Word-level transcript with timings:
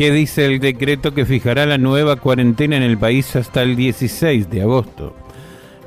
¿Qué 0.00 0.10
dice 0.10 0.46
el 0.46 0.60
decreto 0.60 1.12
que 1.12 1.26
fijará 1.26 1.66
la 1.66 1.76
nueva 1.76 2.16
cuarentena 2.16 2.74
en 2.74 2.82
el 2.82 2.96
país 2.96 3.36
hasta 3.36 3.60
el 3.60 3.76
16 3.76 4.48
de 4.48 4.62
agosto? 4.62 5.14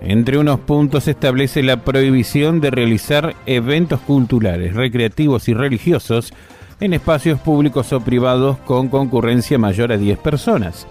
Entre 0.01 0.37
unos 0.37 0.59
puntos 0.59 1.07
establece 1.07 1.63
la 1.63 1.77
prohibición 1.77 2.61
de 2.61 2.69
realizar 2.69 3.35
eventos 3.47 3.99
culturales, 4.01 4.75
recreativos 4.75 5.49
y 5.49 5.55
religiosos 5.55 6.31
en 6.79 6.93
espacios 6.93 7.39
públicos 7.39 7.91
o 7.91 8.01
privados 8.01 8.59
con 8.59 8.87
concurrencia 8.87 9.57
mayor 9.57 9.91
a 9.91 9.97
10 9.97 10.19
personas. 10.19 10.85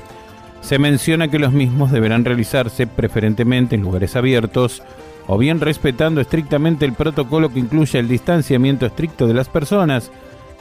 Se 0.60 0.80
menciona 0.80 1.28
que 1.28 1.38
los 1.38 1.52
mismos 1.52 1.92
deberán 1.92 2.24
realizarse 2.24 2.88
preferentemente 2.88 3.76
en 3.76 3.82
lugares 3.82 4.16
abiertos 4.16 4.82
o 5.28 5.38
bien 5.38 5.60
respetando 5.60 6.20
estrictamente 6.20 6.84
el 6.86 6.94
protocolo 6.94 7.50
que 7.50 7.60
incluye 7.60 8.00
el 8.00 8.08
distanciamiento 8.08 8.84
estricto 8.84 9.28
de 9.28 9.34
las 9.34 9.48
personas, 9.48 10.10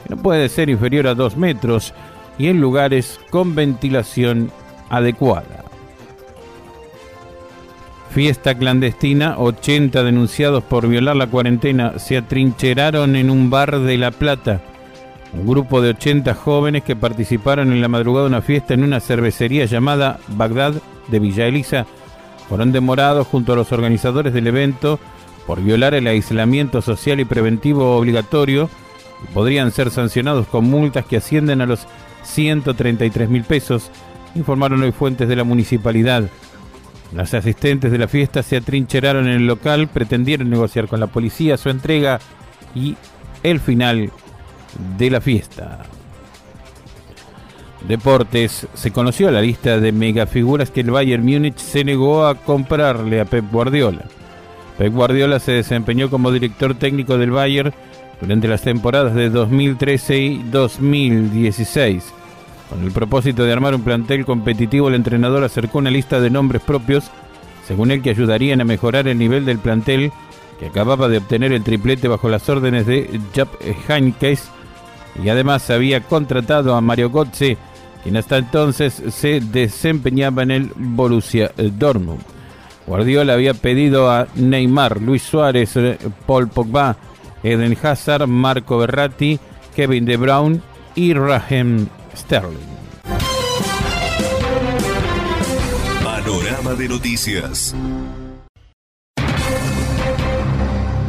que 0.04 0.14
no 0.14 0.22
puede 0.22 0.48
ser 0.48 0.70
inferior 0.70 1.08
a 1.08 1.16
2 1.16 1.36
metros, 1.36 1.92
y 2.38 2.48
en 2.48 2.60
lugares 2.60 3.20
con 3.30 3.54
ventilación 3.54 4.50
adecuada. 4.88 5.64
Fiesta 8.10 8.54
clandestina, 8.54 9.38
80 9.38 10.04
denunciados 10.04 10.62
por 10.62 10.86
violar 10.86 11.16
la 11.16 11.26
cuarentena 11.26 11.98
se 11.98 12.18
atrincheraron 12.18 13.16
en 13.16 13.30
un 13.30 13.48
bar 13.48 13.80
de 13.80 13.96
La 13.96 14.10
Plata. 14.10 14.60
Un 15.32 15.46
grupo 15.46 15.80
de 15.80 15.90
80 15.90 16.34
jóvenes 16.34 16.82
que 16.82 16.94
participaron 16.94 17.72
en 17.72 17.80
la 17.80 17.88
madrugada 17.88 18.24
de 18.24 18.34
una 18.34 18.42
fiesta 18.42 18.74
en 18.74 18.84
una 18.84 19.00
cervecería 19.00 19.64
llamada 19.64 20.18
Bagdad 20.28 20.74
de 21.08 21.18
Villa 21.20 21.46
Elisa 21.46 21.86
fueron 22.50 22.70
demorados 22.70 23.26
junto 23.28 23.54
a 23.54 23.56
los 23.56 23.72
organizadores 23.72 24.34
del 24.34 24.46
evento 24.46 25.00
por 25.46 25.62
violar 25.62 25.94
el 25.94 26.06
aislamiento 26.06 26.82
social 26.82 27.18
y 27.18 27.24
preventivo 27.24 27.96
obligatorio 27.96 28.68
y 29.24 29.32
podrían 29.32 29.70
ser 29.70 29.90
sancionados 29.90 30.46
con 30.48 30.66
multas 30.66 31.06
que 31.06 31.16
ascienden 31.16 31.62
a 31.62 31.66
los 31.66 31.86
133 32.22 33.28
mil 33.28 33.44
pesos, 33.44 33.90
informaron 34.34 34.82
hoy 34.82 34.92
fuentes 34.92 35.28
de 35.28 35.36
la 35.36 35.44
municipalidad. 35.44 36.24
Las 37.14 37.34
asistentes 37.34 37.92
de 37.92 37.98
la 37.98 38.08
fiesta 38.08 38.42
se 38.42 38.56
atrincheraron 38.56 39.26
en 39.26 39.34
el 39.34 39.46
local, 39.46 39.88
pretendieron 39.88 40.48
negociar 40.48 40.88
con 40.88 41.00
la 41.00 41.08
policía 41.08 41.56
su 41.56 41.68
entrega 41.68 42.20
y 42.74 42.96
el 43.42 43.60
final 43.60 44.10
de 44.96 45.10
la 45.10 45.20
fiesta. 45.20 45.82
Deportes. 47.86 48.68
Se 48.74 48.92
conoció 48.92 49.30
la 49.30 49.42
lista 49.42 49.80
de 49.80 49.92
megafiguras 49.92 50.70
que 50.70 50.80
el 50.80 50.90
Bayern 50.90 51.24
Múnich 51.24 51.58
se 51.58 51.84
negó 51.84 52.26
a 52.26 52.36
comprarle 52.36 53.20
a 53.20 53.24
Pep 53.24 53.44
Guardiola. 53.50 54.04
Pep 54.78 54.92
Guardiola 54.92 55.40
se 55.40 55.52
desempeñó 55.52 56.08
como 56.08 56.30
director 56.30 56.74
técnico 56.74 57.18
del 57.18 57.32
Bayern 57.32 57.74
durante 58.22 58.46
las 58.46 58.62
temporadas 58.62 59.16
de 59.16 59.30
2013 59.30 60.18
y 60.18 60.42
2016. 60.44 62.04
Con 62.70 62.84
el 62.84 62.92
propósito 62.92 63.42
de 63.42 63.52
armar 63.52 63.74
un 63.74 63.82
plantel 63.82 64.24
competitivo, 64.24 64.88
el 64.88 64.94
entrenador 64.94 65.42
acercó 65.42 65.78
una 65.78 65.90
lista 65.90 66.20
de 66.20 66.30
nombres 66.30 66.62
propios, 66.62 67.10
según 67.66 67.90
él 67.90 68.00
que 68.00 68.10
ayudarían 68.10 68.60
a 68.60 68.64
mejorar 68.64 69.08
el 69.08 69.18
nivel 69.18 69.44
del 69.44 69.58
plantel, 69.58 70.12
que 70.60 70.66
acababa 70.66 71.08
de 71.08 71.18
obtener 71.18 71.52
el 71.52 71.64
triplete 71.64 72.06
bajo 72.06 72.28
las 72.28 72.48
órdenes 72.48 72.86
de 72.86 73.20
Jupp 73.34 73.60
Heynckes, 73.88 74.48
y 75.20 75.28
además 75.28 75.68
había 75.70 76.00
contratado 76.02 76.76
a 76.76 76.80
Mario 76.80 77.10
Götze, 77.10 77.58
quien 78.04 78.16
hasta 78.16 78.38
entonces 78.38 79.02
se 79.10 79.40
desempeñaba 79.40 80.44
en 80.44 80.52
el 80.52 80.72
Borussia 80.76 81.50
Dortmund. 81.56 82.22
Guardiola 82.86 83.32
había 83.32 83.54
pedido 83.54 84.08
a 84.08 84.28
Neymar, 84.36 85.02
Luis 85.02 85.24
Suárez, 85.24 85.76
Paul 86.24 86.48
Pogba, 86.48 86.96
Eden 87.42 87.76
Hazard, 87.82 88.26
Marco 88.26 88.78
Berratti, 88.78 89.38
Kevin 89.74 90.04
De 90.04 90.16
Bruyne 90.16 90.60
y 90.94 91.14
Raheem 91.14 91.88
Sterling. 92.16 92.58
Panorama 96.02 96.74
de 96.74 96.88
noticias. 96.88 97.74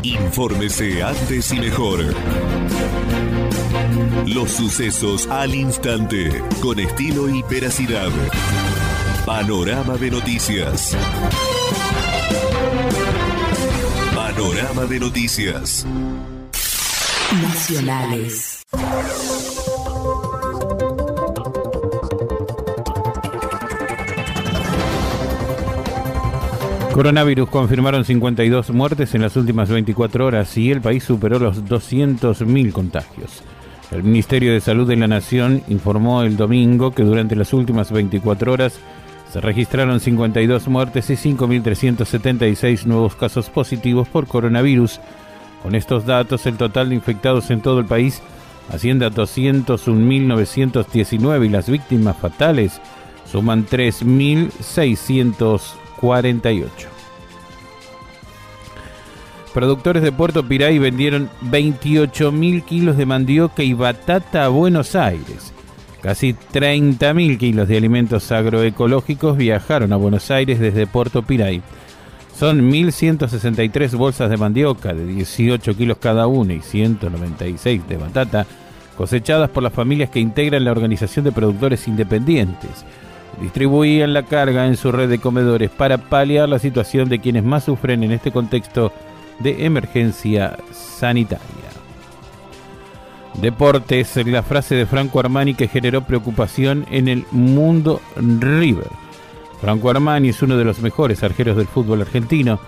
Infórmese 0.01 1.03
antes 1.03 1.51
y 1.53 1.59
mejor. 1.59 1.99
Los 4.25 4.51
sucesos 4.51 5.27
al 5.27 5.53
instante, 5.53 6.41
con 6.61 6.79
estilo 6.79 7.29
y 7.29 7.43
veracidad. 7.43 8.09
Panorama 9.25 9.95
de 9.97 10.11
noticias. 10.11 10.97
Panorama 14.35 14.85
de 14.85 14.99
noticias. 14.99 15.85
Nacionales. 17.39 18.63
Coronavirus 26.93 27.47
confirmaron 27.49 28.05
52 28.05 28.71
muertes 28.71 29.13
en 29.13 29.21
las 29.21 29.35
últimas 29.37 29.69
24 29.69 30.25
horas 30.25 30.57
y 30.57 30.71
el 30.71 30.81
país 30.81 31.03
superó 31.03 31.37
los 31.37 31.63
200.000 31.65 32.71
contagios. 32.71 33.43
El 33.91 34.03
Ministerio 34.03 34.53
de 34.53 34.61
Salud 34.61 34.87
de 34.87 34.95
la 34.95 35.07
Nación 35.07 35.61
informó 35.67 36.23
el 36.23 36.37
domingo 36.37 36.95
que 36.95 37.03
durante 37.03 37.35
las 37.35 37.53
últimas 37.53 37.91
24 37.91 38.51
horas 38.51 38.79
se 39.33 39.41
registraron 39.41 39.99
52 39.99 40.67
muertes 40.67 41.09
y 41.09 41.15
5.376 41.15 42.85
nuevos 42.85 43.15
casos 43.15 43.49
positivos 43.49 44.07
por 44.07 44.27
coronavirus. 44.27 44.99
Con 45.63 45.73
estos 45.73 46.05
datos, 46.05 46.45
el 46.45 46.55
total 46.55 46.89
de 46.89 46.95
infectados 46.95 47.49
en 47.49 47.61
todo 47.61 47.79
el 47.79 47.85
país 47.85 48.21
asciende 48.71 49.07
a 49.07 49.09
201.919 49.09 51.47
y 51.47 51.49
las 51.49 51.67
víctimas 51.67 52.15
fatales 52.15 52.79
suman 53.25 53.65
3.648. 53.65 56.61
Productores 59.51 60.03
de 60.03 60.11
Puerto 60.11 60.47
Piray 60.47 60.77
vendieron 60.77 61.27
28.000 61.45 62.63
kilos 62.65 62.97
de 62.97 63.07
mandioca 63.07 63.63
y 63.63 63.73
batata 63.73 64.45
a 64.45 64.49
Buenos 64.49 64.95
Aires. 64.95 65.53
Casi 66.03 66.33
30.000 66.33 67.37
kilos 67.37 67.69
de 67.69 67.77
alimentos 67.77 68.29
agroecológicos 68.33 69.37
viajaron 69.37 69.93
a 69.93 69.95
Buenos 69.95 70.31
Aires 70.31 70.59
desde 70.59 70.85
Puerto 70.85 71.21
Piray. 71.21 71.61
Son 72.37 72.69
1.163 72.69 73.95
bolsas 73.95 74.29
de 74.29 74.35
mandioca 74.35 74.93
de 74.93 75.05
18 75.05 75.77
kilos 75.77 75.97
cada 76.01 76.27
una 76.27 76.55
y 76.55 76.59
196 76.59 77.87
de 77.87 77.95
batata 77.95 78.45
cosechadas 78.97 79.49
por 79.49 79.63
las 79.63 79.71
familias 79.71 80.09
que 80.09 80.19
integran 80.19 80.65
la 80.65 80.71
Organización 80.71 81.23
de 81.23 81.31
Productores 81.31 81.87
Independientes. 81.87 82.83
Distribuían 83.41 84.11
la 84.11 84.23
carga 84.23 84.67
en 84.67 84.75
su 84.75 84.91
red 84.91 85.07
de 85.07 85.19
comedores 85.19 85.69
para 85.69 85.97
paliar 85.97 86.49
la 86.49 86.59
situación 86.59 87.07
de 87.07 87.19
quienes 87.19 87.45
más 87.45 87.63
sufren 87.63 88.03
en 88.03 88.11
este 88.11 88.31
contexto 88.31 88.91
de 89.39 89.65
emergencia 89.65 90.57
sanitaria. 90.73 91.82
Deportes, 93.41 94.15
la 94.25 94.43
frase 94.43 94.75
de 94.75 94.85
Franco 94.85 95.19
Armani 95.19 95.53
que 95.53 95.67
generó 95.67 96.05
preocupación 96.05 96.85
en 96.91 97.07
el 97.07 97.25
mundo 97.31 97.99
River. 98.15 98.87
Franco 99.59 99.89
Armani 99.89 100.29
es 100.29 100.41
uno 100.41 100.57
de 100.57 100.65
los 100.65 100.79
mejores 100.79 101.23
arqueros 101.23 101.57
del 101.57 101.67
fútbol 101.67 102.01
argentino 102.01 102.59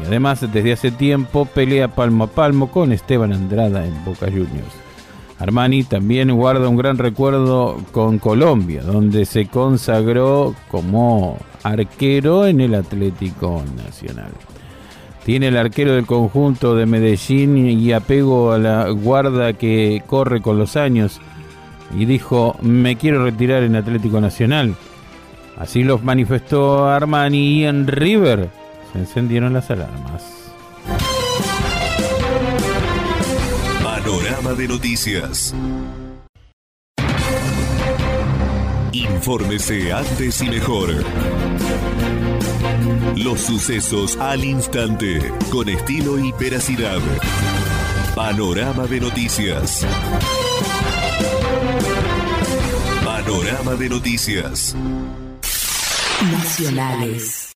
y 0.00 0.06
además 0.06 0.40
desde 0.52 0.72
hace 0.72 0.90
tiempo 0.90 1.44
pelea 1.46 1.88
palmo 1.88 2.24
a 2.24 2.26
palmo 2.26 2.70
con 2.70 2.92
Esteban 2.92 3.32
Andrada 3.32 3.86
en 3.86 4.04
Boca 4.04 4.26
Juniors. 4.26 4.74
Armani 5.38 5.82
también 5.82 6.30
guarda 6.30 6.68
un 6.68 6.76
gran 6.76 6.98
recuerdo 6.98 7.78
con 7.90 8.18
Colombia, 8.18 8.82
donde 8.82 9.24
se 9.24 9.46
consagró 9.46 10.54
como 10.70 11.36
arquero 11.64 12.46
en 12.46 12.60
el 12.60 12.76
Atlético 12.76 13.64
Nacional. 13.76 14.30
Tiene 15.24 15.48
el 15.48 15.56
arquero 15.56 15.94
del 15.94 16.06
conjunto 16.06 16.74
de 16.74 16.86
Medellín 16.86 17.56
y 17.56 17.92
apego 17.92 18.52
a 18.52 18.58
la 18.58 18.90
guarda 18.90 19.52
que 19.52 20.02
corre 20.06 20.40
con 20.40 20.58
los 20.58 20.76
años 20.76 21.20
y 21.96 22.06
dijo, 22.06 22.56
me 22.60 22.96
quiero 22.96 23.24
retirar 23.24 23.62
en 23.62 23.76
Atlético 23.76 24.20
Nacional. 24.20 24.74
Así 25.56 25.84
lo 25.84 25.98
manifestó 25.98 26.88
Armani 26.88 27.60
y 27.60 27.64
en 27.64 27.86
River 27.86 28.50
se 28.92 28.98
encendieron 28.98 29.52
las 29.52 29.70
alarmas. 29.70 30.24
Panorama 33.82 34.54
de 34.54 34.68
noticias. 34.68 35.54
Infórmese 38.92 39.92
antes 39.92 40.42
y 40.42 40.50
mejor. 40.50 41.04
Los 43.16 43.42
sucesos 43.42 44.16
al 44.16 44.42
instante, 44.42 45.32
con 45.50 45.68
estilo 45.68 46.18
y 46.18 46.32
veracidad. 46.32 46.98
Panorama 48.14 48.86
de 48.86 49.00
noticias. 49.00 49.86
Panorama 53.04 53.74
de 53.74 53.88
noticias. 53.90 54.74
Nacionales. 56.32 57.54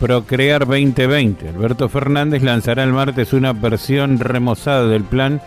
Procrear 0.00 0.66
2020. 0.66 1.50
Alberto 1.50 1.88
Fernández 1.90 2.42
lanzará 2.42 2.84
el 2.84 2.92
martes 2.92 3.34
una 3.34 3.52
versión 3.52 4.18
remozada 4.18 4.86
del 4.86 5.04
plan 5.04 5.42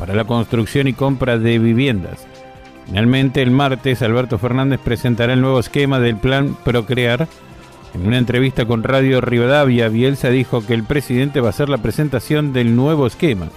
para 0.00 0.14
la 0.14 0.24
construcción 0.24 0.88
y 0.88 0.94
compra 0.94 1.38
de 1.38 1.58
viviendas. 1.58 2.26
Finalmente, 2.86 3.42
el 3.42 3.50
martes, 3.50 4.00
Alberto 4.00 4.38
Fernández 4.38 4.80
presentará 4.82 5.34
el 5.34 5.42
nuevo 5.42 5.60
esquema 5.60 6.00
del 6.00 6.16
plan 6.16 6.56
Procrear. 6.64 7.28
En 7.94 8.06
una 8.06 8.18
entrevista 8.18 8.64
con 8.64 8.82
Radio 8.82 9.20
Rivadavia, 9.20 9.88
Bielsa 9.88 10.30
dijo 10.30 10.66
que 10.66 10.72
el 10.74 10.84
presidente 10.84 11.40
va 11.40 11.48
a 11.48 11.50
hacer 11.50 11.68
la 11.68 11.78
presentación 11.78 12.54
del 12.54 12.74
nuevo 12.74 13.06
esquema 13.06 13.48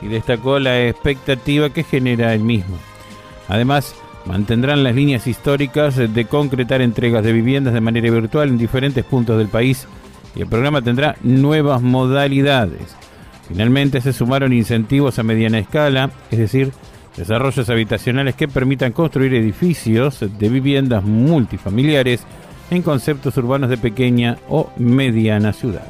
y 0.00 0.06
destacó 0.06 0.60
la 0.60 0.86
expectativa 0.86 1.70
que 1.70 1.82
genera 1.82 2.32
el 2.34 2.40
mismo. 2.40 2.76
Además, 3.48 3.94
mantendrán 4.26 4.84
las 4.84 4.94
líneas 4.94 5.26
históricas 5.26 5.96
de 5.96 6.24
concretar 6.26 6.82
entregas 6.82 7.24
de 7.24 7.32
viviendas 7.32 7.74
de 7.74 7.80
manera 7.80 8.10
virtual 8.10 8.48
en 8.48 8.58
diferentes 8.58 9.04
puntos 9.04 9.38
del 9.38 9.48
país 9.48 9.88
y 10.36 10.42
el 10.42 10.46
programa 10.46 10.82
tendrá 10.82 11.16
nuevas 11.22 11.82
modalidades. 11.82 12.96
Finalmente 13.50 14.00
se 14.00 14.12
sumaron 14.12 14.52
incentivos 14.52 15.18
a 15.18 15.24
mediana 15.24 15.58
escala, 15.58 16.10
es 16.30 16.38
decir, 16.38 16.72
desarrollos 17.16 17.68
habitacionales 17.68 18.36
que 18.36 18.46
permitan 18.46 18.92
construir 18.92 19.34
edificios 19.34 20.20
de 20.20 20.48
viviendas 20.48 21.02
multifamiliares 21.02 22.22
en 22.70 22.82
conceptos 22.82 23.36
urbanos 23.36 23.68
de 23.68 23.76
pequeña 23.76 24.38
o 24.48 24.70
mediana 24.76 25.52
ciudad. 25.52 25.84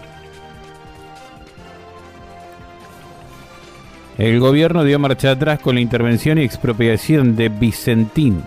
El 4.17 4.41
gobierno 4.41 4.83
dio 4.83 4.99
marcha 4.99 5.33
atrás 5.33 5.61
con 5.61 5.75
la 5.75 5.83
intervención 5.83 6.39
y 6.39 6.43
expropiación 6.43 7.37
de 7.37 7.51
Vicentín. 7.51 8.43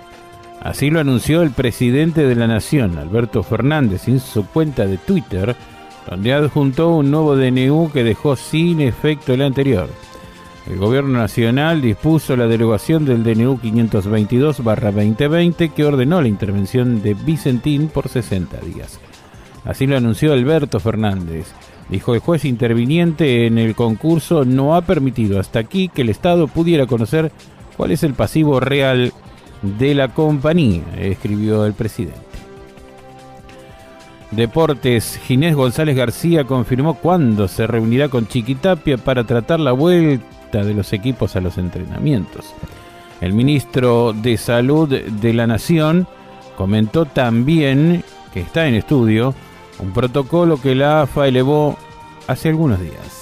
Así 0.59 0.89
lo 0.89 0.99
anunció 0.99 1.43
el 1.43 1.51
presidente 1.51 2.25
de 2.25 2.35
la 2.35 2.47
Nación, 2.47 2.97
Alberto 2.97 3.43
Fernández, 3.43 4.07
en 4.07 4.19
su 4.19 4.45
cuenta 4.47 4.87
de 4.87 4.97
Twitter, 4.97 5.55
donde 6.09 6.33
adjuntó 6.33 6.95
un 6.95 7.11
nuevo 7.11 7.35
DNU 7.35 7.91
que 7.91 8.03
dejó 8.03 8.35
sin 8.35 8.81
efecto 8.81 9.33
el 9.33 9.41
anterior. 9.41 9.89
El 10.69 10.77
gobierno 10.77 11.17
nacional 11.17 11.81
dispuso 11.81 12.37
la 12.37 12.45
derogación 12.47 13.05
del 13.05 13.23
DNU 13.23 13.59
522-2020 13.59 15.73
que 15.73 15.83
ordenó 15.83 16.21
la 16.21 16.29
intervención 16.29 17.01
de 17.01 17.15
Vicentín 17.15 17.87
por 17.89 18.07
60 18.07 18.59
días. 18.59 18.99
Así 19.65 19.87
lo 19.87 19.97
anunció 19.97 20.31
Alberto 20.33 20.79
Fernández. 20.79 21.47
Dijo 21.89 22.13
el 22.13 22.21
juez 22.21 22.45
interviniente 22.45 23.45
en 23.45 23.57
el 23.57 23.75
concurso 23.75 24.45
no 24.45 24.75
ha 24.75 24.83
permitido 24.83 25.37
hasta 25.39 25.59
aquí 25.59 25.89
que 25.89 26.03
el 26.03 26.09
Estado 26.09 26.47
pudiera 26.47 26.85
conocer 26.85 27.33
cuál 27.75 27.91
es 27.91 28.03
el 28.03 28.13
pasivo 28.13 28.61
real 28.61 29.11
de 29.61 29.95
la 29.95 30.13
compañía, 30.13 30.83
escribió 30.97 31.65
el 31.65 31.73
presidente. 31.73 32.32
Deportes, 34.35 35.19
Ginés 35.25 35.55
González 35.55 35.95
García 35.95 36.45
confirmó 36.45 36.95
cuándo 36.95 37.47
se 37.47 37.67
reunirá 37.67 38.09
con 38.09 38.27
Chiquitapia 38.27 38.97
para 38.97 39.23
tratar 39.25 39.59
la 39.59 39.71
vuelta 39.71 40.63
de 40.63 40.73
los 40.73 40.91
equipos 40.93 41.35
a 41.35 41.41
los 41.41 41.57
entrenamientos. 41.57 42.53
El 43.21 43.33
ministro 43.33 44.13
de 44.13 44.37
Salud 44.37 44.89
de 44.89 45.33
la 45.33 45.47
Nación 45.47 46.07
comentó 46.57 47.05
también 47.05 48.03
que 48.33 48.41
está 48.41 48.67
en 48.67 48.75
estudio 48.75 49.33
un 49.79 49.93
protocolo 49.93 50.59
que 50.61 50.75
la 50.75 51.03
AFA 51.03 51.27
elevó 51.27 51.77
hace 52.27 52.49
algunos 52.49 52.79
días. 52.79 53.21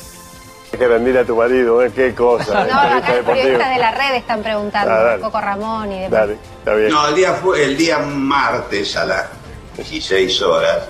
Hay 0.73 0.79
que 0.79 0.87
rendir 0.87 1.17
a 1.17 1.25
tu 1.25 1.35
marido, 1.35 1.81
¿eh? 1.83 1.91
qué 1.93 2.13
cosa. 2.15 2.65
No, 2.71 2.79
acá 2.79 3.15
los 3.17 3.25
periodistas 3.25 3.69
de 3.73 3.79
la 3.79 3.91
red 3.91 4.15
están 4.15 4.41
preguntando, 4.41 4.93
Ah, 4.93 5.03
dale. 5.03 5.21
Coco 5.21 5.41
Ramón 5.41 5.91
y 5.91 5.95
demás. 5.95 6.11
Dale, 6.11 6.37
está 6.59 6.73
bien. 6.75 6.89
No, 6.89 7.07
el 7.09 7.15
día, 7.15 7.33
fue, 7.33 7.63
el 7.65 7.77
día 7.77 7.99
martes 7.99 8.95
a 8.95 9.05
las 9.05 9.25
16 9.77 10.41
horas 10.41 10.87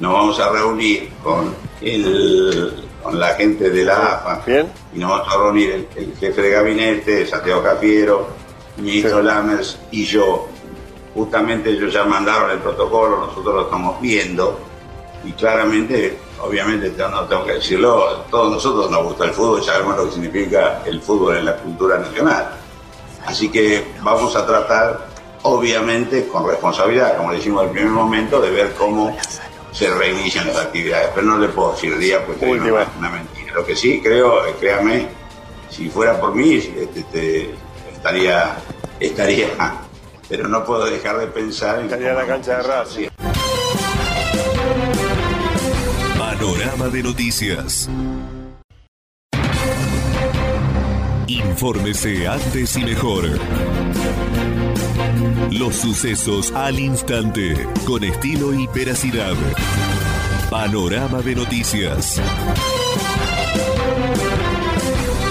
nos 0.00 0.12
vamos 0.12 0.40
a 0.40 0.50
reunir 0.50 1.10
con, 1.22 1.54
el, 1.80 2.84
con 3.02 3.18
la 3.20 3.28
gente 3.34 3.70
de 3.70 3.84
la 3.84 3.96
AFA. 4.16 4.42
Bien. 4.46 4.66
Y 4.94 4.98
nos 4.98 5.10
vamos 5.10 5.28
a 5.34 5.36
reunir 5.38 5.70
el, 5.70 5.88
el 5.96 6.16
jefe 6.18 6.42
de 6.42 6.50
gabinete, 6.50 7.26
Santiago 7.26 7.62
Cafiero, 7.62 8.28
el 8.78 8.82
ministro 8.84 9.18
Sí. 9.20 9.24
Lammers 9.26 9.78
y 9.90 10.04
yo. 10.04 10.48
Justamente 11.14 11.70
ellos 11.70 11.92
ya 11.92 12.04
mandaron 12.04 12.50
el 12.50 12.58
protocolo, 12.58 13.18
nosotros 13.26 13.54
lo 13.54 13.62
estamos 13.62 14.00
viendo. 14.00 14.58
Y 15.24 15.32
claramente, 15.32 16.16
obviamente, 16.40 16.90
te- 16.90 17.02
no 17.08 17.24
tengo 17.24 17.44
que 17.44 17.54
decirlo, 17.54 18.24
todos 18.30 18.50
nosotros 18.52 18.90
nos 18.90 19.02
gusta 19.04 19.24
el 19.26 19.32
fútbol, 19.32 19.62
sabemos 19.62 19.96
lo 19.98 20.06
que 20.06 20.12
significa 20.12 20.82
el 20.86 21.02
fútbol 21.02 21.36
en 21.36 21.44
la 21.44 21.56
cultura 21.56 21.98
nacional. 21.98 22.48
Así 23.26 23.50
que 23.50 23.84
vamos 24.02 24.34
a 24.34 24.46
tratar, 24.46 25.08
obviamente, 25.42 26.26
con 26.28 26.46
responsabilidad, 26.48 27.18
como 27.18 27.32
le 27.32 27.36
dijimos 27.36 27.64
al 27.64 27.70
primer 27.70 27.90
momento, 27.90 28.40
de 28.40 28.50
ver 28.50 28.72
cómo 28.78 29.14
se 29.72 29.92
reinician 29.92 30.46
las 30.48 30.56
actividades. 30.56 31.10
Pero 31.14 31.26
no 31.26 31.38
le 31.38 31.48
puedo 31.48 31.72
decir 31.72 31.92
el 31.92 32.00
día 32.00 32.24
porque 32.24 32.50
es 32.50 32.60
una, 32.60 32.86
una 32.98 33.10
mentira. 33.10 33.54
Lo 33.54 33.64
que 33.64 33.76
sí 33.76 34.00
creo, 34.02 34.46
eh, 34.46 34.54
créame, 34.58 35.08
si 35.68 35.88
fuera 35.88 36.20
por 36.20 36.34
mí, 36.34 36.54
este, 36.54 37.00
este, 37.00 37.54
estaría, 37.92 38.56
estaría, 38.98 39.48
pero 40.28 40.48
no 40.48 40.64
puedo 40.64 40.86
dejar 40.86 41.18
de 41.18 41.26
pensar 41.26 41.78
en 41.78 41.86
Estaría 41.86 42.10
en 42.10 42.16
la 42.16 42.26
cancha 42.26 42.56
de 42.58 42.62
Racing. 42.62 43.08
Panorama 46.18 46.88
de 46.88 47.02
noticias. 47.02 47.88
Infórmese 51.26 52.26
antes 52.26 52.76
y 52.76 52.84
mejor. 52.84 53.24
Los 55.50 55.76
sucesos 55.76 56.52
al 56.52 56.78
instante, 56.78 57.66
con 57.86 58.04
estilo 58.04 58.54
y 58.54 58.66
veracidad. 58.68 59.34
Panorama 60.50 61.20
de 61.22 61.34
noticias. 61.34 62.20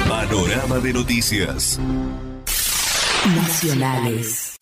Panorama 0.07 0.79
de 0.79 0.93
noticias. 0.93 1.79
Nacionales. 3.35 4.59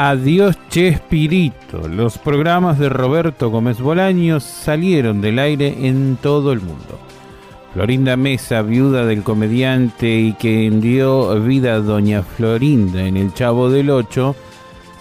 Adiós 0.00 0.56
Chespirito. 0.68 1.88
Los 1.88 2.18
programas 2.18 2.78
de 2.78 2.88
Roberto 2.88 3.50
Gómez 3.50 3.80
Bolaños 3.80 4.44
salieron 4.44 5.20
del 5.20 5.40
aire 5.40 5.88
en 5.88 6.16
todo 6.22 6.52
el 6.52 6.60
mundo. 6.60 7.00
Florinda 7.74 8.16
Mesa, 8.16 8.62
viuda 8.62 9.04
del 9.06 9.24
comediante 9.24 10.08
y 10.08 10.34
que 10.34 10.70
dio 10.70 11.34
vida 11.40 11.74
a 11.74 11.80
Doña 11.80 12.22
Florinda 12.22 13.02
en 13.02 13.16
El 13.16 13.34
Chavo 13.34 13.70
del 13.70 13.90
Ocho, 13.90 14.36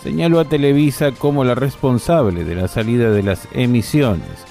señaló 0.02 0.40
a 0.40 0.46
Televisa 0.46 1.12
como 1.12 1.44
la 1.44 1.54
responsable 1.54 2.44
de 2.44 2.56
la 2.56 2.68
salida 2.68 3.12
de 3.12 3.22
las 3.22 3.48
emisiones. 3.52 4.46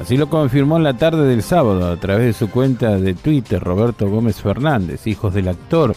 Así 0.00 0.16
lo 0.16 0.30
confirmó 0.30 0.78
en 0.78 0.84
la 0.84 0.96
tarde 0.96 1.28
del 1.28 1.42
sábado 1.42 1.92
a 1.92 1.96
través 1.98 2.24
de 2.24 2.32
su 2.32 2.48
cuenta 2.48 2.96
de 2.96 3.12
Twitter 3.12 3.62
Roberto 3.62 4.08
Gómez 4.08 4.40
Fernández, 4.40 5.06
hijo 5.06 5.30
del 5.30 5.48
actor 5.48 5.94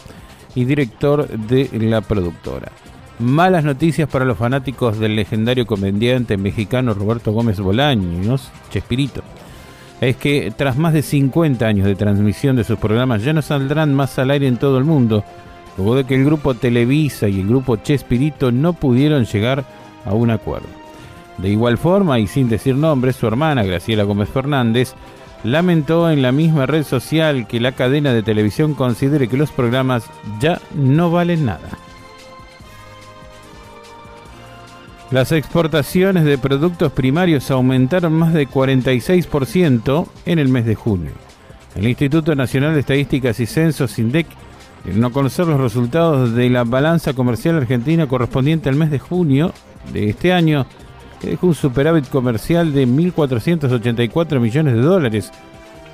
y 0.54 0.66
director 0.66 1.26
de 1.26 1.70
la 1.72 2.02
productora. 2.02 2.70
Malas 3.20 3.64
noticias 3.64 4.08
para 4.08 4.24
los 4.24 4.38
fanáticos 4.38 5.00
del 5.00 5.16
legendario 5.16 5.66
comediante 5.66 6.36
mexicano 6.36 6.94
Roberto 6.94 7.32
Gómez 7.32 7.58
Bolaños, 7.58 8.48
Chespirito. 8.70 9.22
Es 10.00 10.16
que 10.16 10.52
tras 10.56 10.76
más 10.76 10.92
de 10.92 11.02
50 11.02 11.66
años 11.66 11.84
de 11.84 11.96
transmisión 11.96 12.54
de 12.54 12.62
sus 12.62 12.78
programas 12.78 13.24
ya 13.24 13.32
no 13.32 13.42
saldrán 13.42 13.92
más 13.92 14.16
al 14.20 14.30
aire 14.30 14.46
en 14.46 14.56
todo 14.56 14.78
el 14.78 14.84
mundo, 14.84 15.24
luego 15.76 15.96
de 15.96 16.04
que 16.04 16.14
el 16.14 16.24
grupo 16.24 16.54
Televisa 16.54 17.26
y 17.28 17.40
el 17.40 17.48
grupo 17.48 17.74
Chespirito 17.74 18.52
no 18.52 18.74
pudieron 18.74 19.24
llegar 19.24 19.64
a 20.04 20.14
un 20.14 20.30
acuerdo. 20.30 20.68
De 21.38 21.48
igual 21.48 21.76
forma, 21.76 22.20
y 22.20 22.28
sin 22.28 22.48
decir 22.48 22.76
nombres, 22.76 23.16
su 23.16 23.26
hermana 23.26 23.64
Graciela 23.64 24.04
Gómez 24.04 24.28
Fernández 24.28 24.94
lamentó 25.42 26.08
en 26.08 26.22
la 26.22 26.30
misma 26.30 26.66
red 26.66 26.84
social 26.84 27.48
que 27.48 27.58
la 27.58 27.72
cadena 27.72 28.12
de 28.12 28.22
televisión 28.22 28.74
considere 28.74 29.26
que 29.26 29.36
los 29.36 29.50
programas 29.50 30.04
ya 30.38 30.60
no 30.72 31.10
valen 31.10 31.46
nada. 31.46 31.68
Las 35.10 35.32
exportaciones 35.32 36.24
de 36.24 36.36
productos 36.36 36.92
primarios 36.92 37.50
aumentaron 37.50 38.12
más 38.12 38.34
de 38.34 38.46
46% 38.46 40.06
en 40.26 40.38
el 40.38 40.48
mes 40.48 40.66
de 40.66 40.74
junio. 40.74 41.12
El 41.74 41.88
Instituto 41.88 42.34
Nacional 42.34 42.74
de 42.74 42.80
Estadísticas 42.80 43.40
y 43.40 43.46
Censos, 43.46 43.98
INDEC, 43.98 44.26
a 45.02 45.10
conocer 45.10 45.46
los 45.46 45.58
resultados 45.58 46.34
de 46.34 46.50
la 46.50 46.64
balanza 46.64 47.14
comercial 47.14 47.56
argentina 47.56 48.06
correspondiente 48.06 48.68
al 48.68 48.76
mes 48.76 48.90
de 48.90 48.98
junio 48.98 49.54
de 49.94 50.10
este 50.10 50.34
año, 50.34 50.66
que 51.22 51.30
dejó 51.30 51.46
un 51.46 51.54
superávit 51.54 52.08
comercial 52.10 52.74
de 52.74 52.86
1.484 52.86 54.40
millones 54.40 54.74
de 54.74 54.80
dólares, 54.82 55.32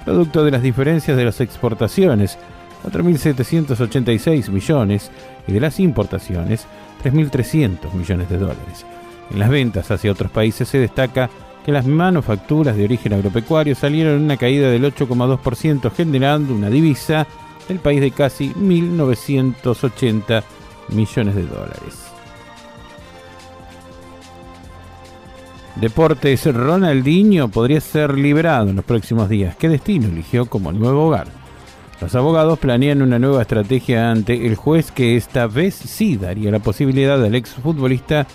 producto 0.04 0.44
de 0.44 0.50
las 0.50 0.62
diferencias 0.62 1.16
de 1.16 1.24
las 1.24 1.40
exportaciones, 1.40 2.36
4.786 2.84 4.48
millones, 4.48 5.12
y 5.46 5.52
de 5.52 5.60
las 5.60 5.78
importaciones, 5.78 6.66
3.300 7.04 7.92
millones 7.92 8.28
de 8.28 8.38
dólares. 8.38 8.84
En 9.30 9.38
las 9.38 9.48
ventas 9.48 9.90
hacia 9.90 10.12
otros 10.12 10.30
países 10.30 10.68
se 10.68 10.78
destaca 10.78 11.30
que 11.64 11.72
las 11.72 11.86
manufacturas 11.86 12.76
de 12.76 12.84
origen 12.84 13.14
agropecuario 13.14 13.74
salieron 13.74 14.16
en 14.16 14.24
una 14.24 14.36
caída 14.36 14.70
del 14.70 14.84
8,2%, 14.84 15.90
generando 15.92 16.54
una 16.54 16.68
divisa 16.68 17.26
del 17.68 17.78
país 17.78 18.00
de 18.00 18.10
casi 18.10 18.50
1.980 18.52 20.42
millones 20.90 21.34
de 21.34 21.46
dólares. 21.46 22.04
Deportes, 25.76 26.46
Ronaldinho 26.54 27.48
podría 27.48 27.80
ser 27.80 28.16
liberado 28.16 28.68
en 28.68 28.76
los 28.76 28.84
próximos 28.84 29.28
días. 29.28 29.56
¿Qué 29.56 29.68
destino 29.68 30.06
eligió 30.06 30.46
como 30.46 30.70
nuevo 30.70 31.06
hogar? 31.06 31.26
Los 32.00 32.14
abogados 32.14 32.58
planean 32.58 33.02
una 33.02 33.18
nueva 33.18 33.42
estrategia 33.42 34.10
ante 34.10 34.46
el 34.46 34.54
juez 34.54 34.92
que 34.92 35.16
esta 35.16 35.46
vez 35.46 35.74
sí 35.74 36.16
daría 36.16 36.50
la 36.50 36.58
posibilidad 36.58 37.22
al 37.24 37.34
exfutbolista 37.34 38.26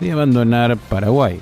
de 0.00 0.12
abandonar 0.12 0.76
Paraguay. 0.76 1.40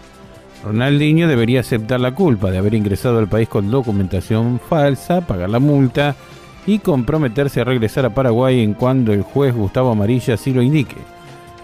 Ronaldinho 0.65 1.27
debería 1.27 1.61
aceptar 1.61 2.01
la 2.01 2.15
culpa 2.15 2.51
de 2.51 2.59
haber 2.59 2.75
ingresado 2.75 3.19
al 3.19 3.29
país 3.29 3.49
con 3.49 3.71
documentación 3.71 4.61
falsa, 4.61 5.21
pagar 5.23 5.51
la 5.51 5.59
multa 5.59 6.15
y 6.67 6.79
comprometerse 6.79 7.61
a 7.61 7.65
regresar 7.65 8.07
a 8.07 8.15
Paraguay 8.15 8.61
en 8.61 8.75
cuando 8.75 9.13
el 9.13 9.23
juez 9.23 9.55
Gustavo 9.55 9.91
Amarilla 9.91 10.35
así 10.35 10.53
lo 10.53 10.63
indique. 10.63 10.97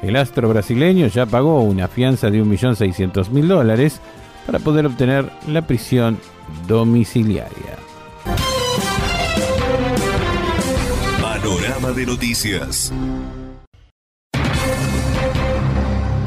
El 0.03 0.17
astro 0.17 0.49
brasileño 0.49 1.07
ya 1.09 1.27
pagó 1.27 1.63
una 1.63 1.89
fianza 1.89 2.31
de 2.31 2.43
1.600.000 2.43 3.47
dólares 3.47 4.01
para 4.47 4.59
poder 4.59 4.87
obtener 4.87 5.31
la 5.47 5.63
prisión 5.63 6.19
domiciliaria. 6.67 7.77
Panorama 11.21 11.93
de 11.93 12.07
noticias. 12.07 12.93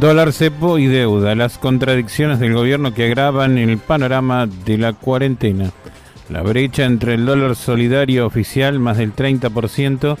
Dólar 0.00 0.32
cepo 0.32 0.78
y 0.78 0.86
deuda, 0.86 1.36
las 1.36 1.56
contradicciones 1.56 2.40
del 2.40 2.54
gobierno 2.54 2.92
que 2.92 3.04
agravan 3.04 3.58
el 3.58 3.78
panorama 3.78 4.46
de 4.46 4.76
la 4.76 4.92
cuarentena. 4.92 5.70
La 6.28 6.42
brecha 6.42 6.84
entre 6.84 7.14
el 7.14 7.24
dólar 7.24 7.54
solidario 7.54 8.26
oficial 8.26 8.80
más 8.80 8.98
del 8.98 9.14
30% 9.14 10.16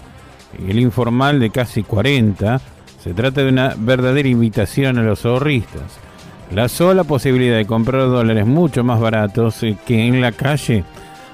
y 0.64 0.70
el 0.70 0.78
informal 0.78 1.40
de 1.40 1.50
casi 1.50 1.82
40%. 1.82 2.60
Se 3.02 3.14
trata 3.14 3.42
de 3.42 3.48
una 3.48 3.74
verdadera 3.76 4.28
invitación 4.28 4.96
a 4.98 5.02
los 5.02 5.26
ahorristas. 5.26 5.98
La 6.52 6.68
sola 6.68 7.02
posibilidad 7.02 7.56
de 7.56 7.66
comprar 7.66 8.02
dólares 8.02 8.46
mucho 8.46 8.84
más 8.84 9.00
baratos 9.00 9.60
que 9.84 10.06
en 10.06 10.20
la 10.20 10.30
calle 10.30 10.84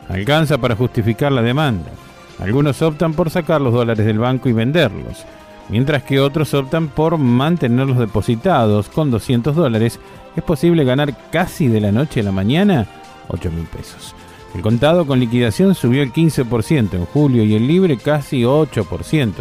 alcanza 0.08 0.56
para 0.56 0.76
justificar 0.76 1.30
la 1.30 1.42
demanda. 1.42 1.90
Algunos 2.38 2.80
optan 2.80 3.12
por 3.12 3.28
sacar 3.28 3.60
los 3.60 3.74
dólares 3.74 4.06
del 4.06 4.18
banco 4.18 4.48
y 4.48 4.52
venderlos 4.52 5.26
mientras 5.70 6.02
que 6.02 6.20
otros 6.20 6.52
optan 6.54 6.88
por 6.88 7.16
mantenerlos 7.18 7.98
depositados. 7.98 8.88
Con 8.88 9.10
200 9.10 9.54
dólares 9.54 9.98
es 10.36 10.42
posible 10.42 10.84
ganar 10.84 11.30
casi 11.30 11.68
de 11.68 11.80
la 11.80 11.92
noche 11.92 12.20
a 12.20 12.24
la 12.24 12.32
mañana 12.32 12.86
8 13.28 13.50
mil 13.50 13.64
pesos. 13.66 14.14
El 14.54 14.62
contado 14.62 15.06
con 15.06 15.20
liquidación 15.20 15.74
subió 15.74 16.02
el 16.02 16.12
15% 16.12 16.94
en 16.94 17.04
julio 17.06 17.44
y 17.44 17.54
el 17.54 17.68
libre 17.68 17.96
casi 17.96 18.42
8%, 18.42 19.32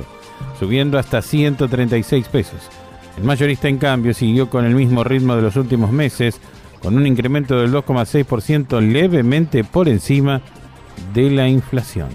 subiendo 0.59 1.00
hasta 1.00 1.21
136 1.21 2.27
pesos. 2.27 2.69
El 3.17 3.24
mayorista 3.24 3.67
en 3.67 3.79
cambio 3.79 4.13
siguió 4.13 4.50
con 4.50 4.65
el 4.65 4.75
mismo 4.75 5.03
ritmo 5.03 5.36
de 5.36 5.41
los 5.41 5.55
últimos 5.55 5.91
meses, 5.91 6.39
con 6.81 6.95
un 6.95 7.07
incremento 7.07 7.59
del 7.59 7.74
2,6% 7.74 8.79
levemente 8.79 9.63
por 9.63 9.89
encima 9.89 10.41
de 11.13 11.31
la 11.31 11.48
inflación. 11.50 12.09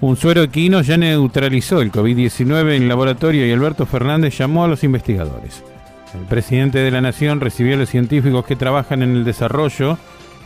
Un 0.00 0.16
suero 0.16 0.42
equino 0.42 0.82
ya 0.82 0.98
neutralizó 0.98 1.80
el 1.80 1.90
COVID-19 1.90 2.76
en 2.76 2.86
laboratorio 2.86 3.46
y 3.46 3.52
Alberto 3.52 3.86
Fernández 3.86 4.36
llamó 4.36 4.64
a 4.64 4.68
los 4.68 4.84
investigadores. 4.84 5.64
El 6.12 6.26
presidente 6.26 6.78
de 6.80 6.90
la 6.90 7.00
Nación 7.00 7.40
recibió 7.40 7.74
a 7.74 7.78
los 7.78 7.88
científicos 7.88 8.44
que 8.44 8.56
trabajan 8.56 9.02
en 9.02 9.16
el 9.16 9.24
desarrollo 9.24 9.96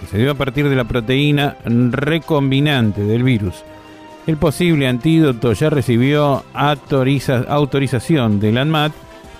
que 0.00 0.07
se 0.07 0.19
dio 0.19 0.30
a 0.30 0.35
partir 0.35 0.69
de 0.69 0.76
la 0.76 0.85
proteína 0.85 1.57
recombinante 1.64 3.02
del 3.02 3.25
virus. 3.25 3.64
El 4.28 4.37
posible 4.37 4.87
antídoto 4.87 5.52
ya 5.52 5.69
recibió 5.69 6.45
autorización 6.54 8.38
del 8.38 8.57
ANMAT 8.57 8.92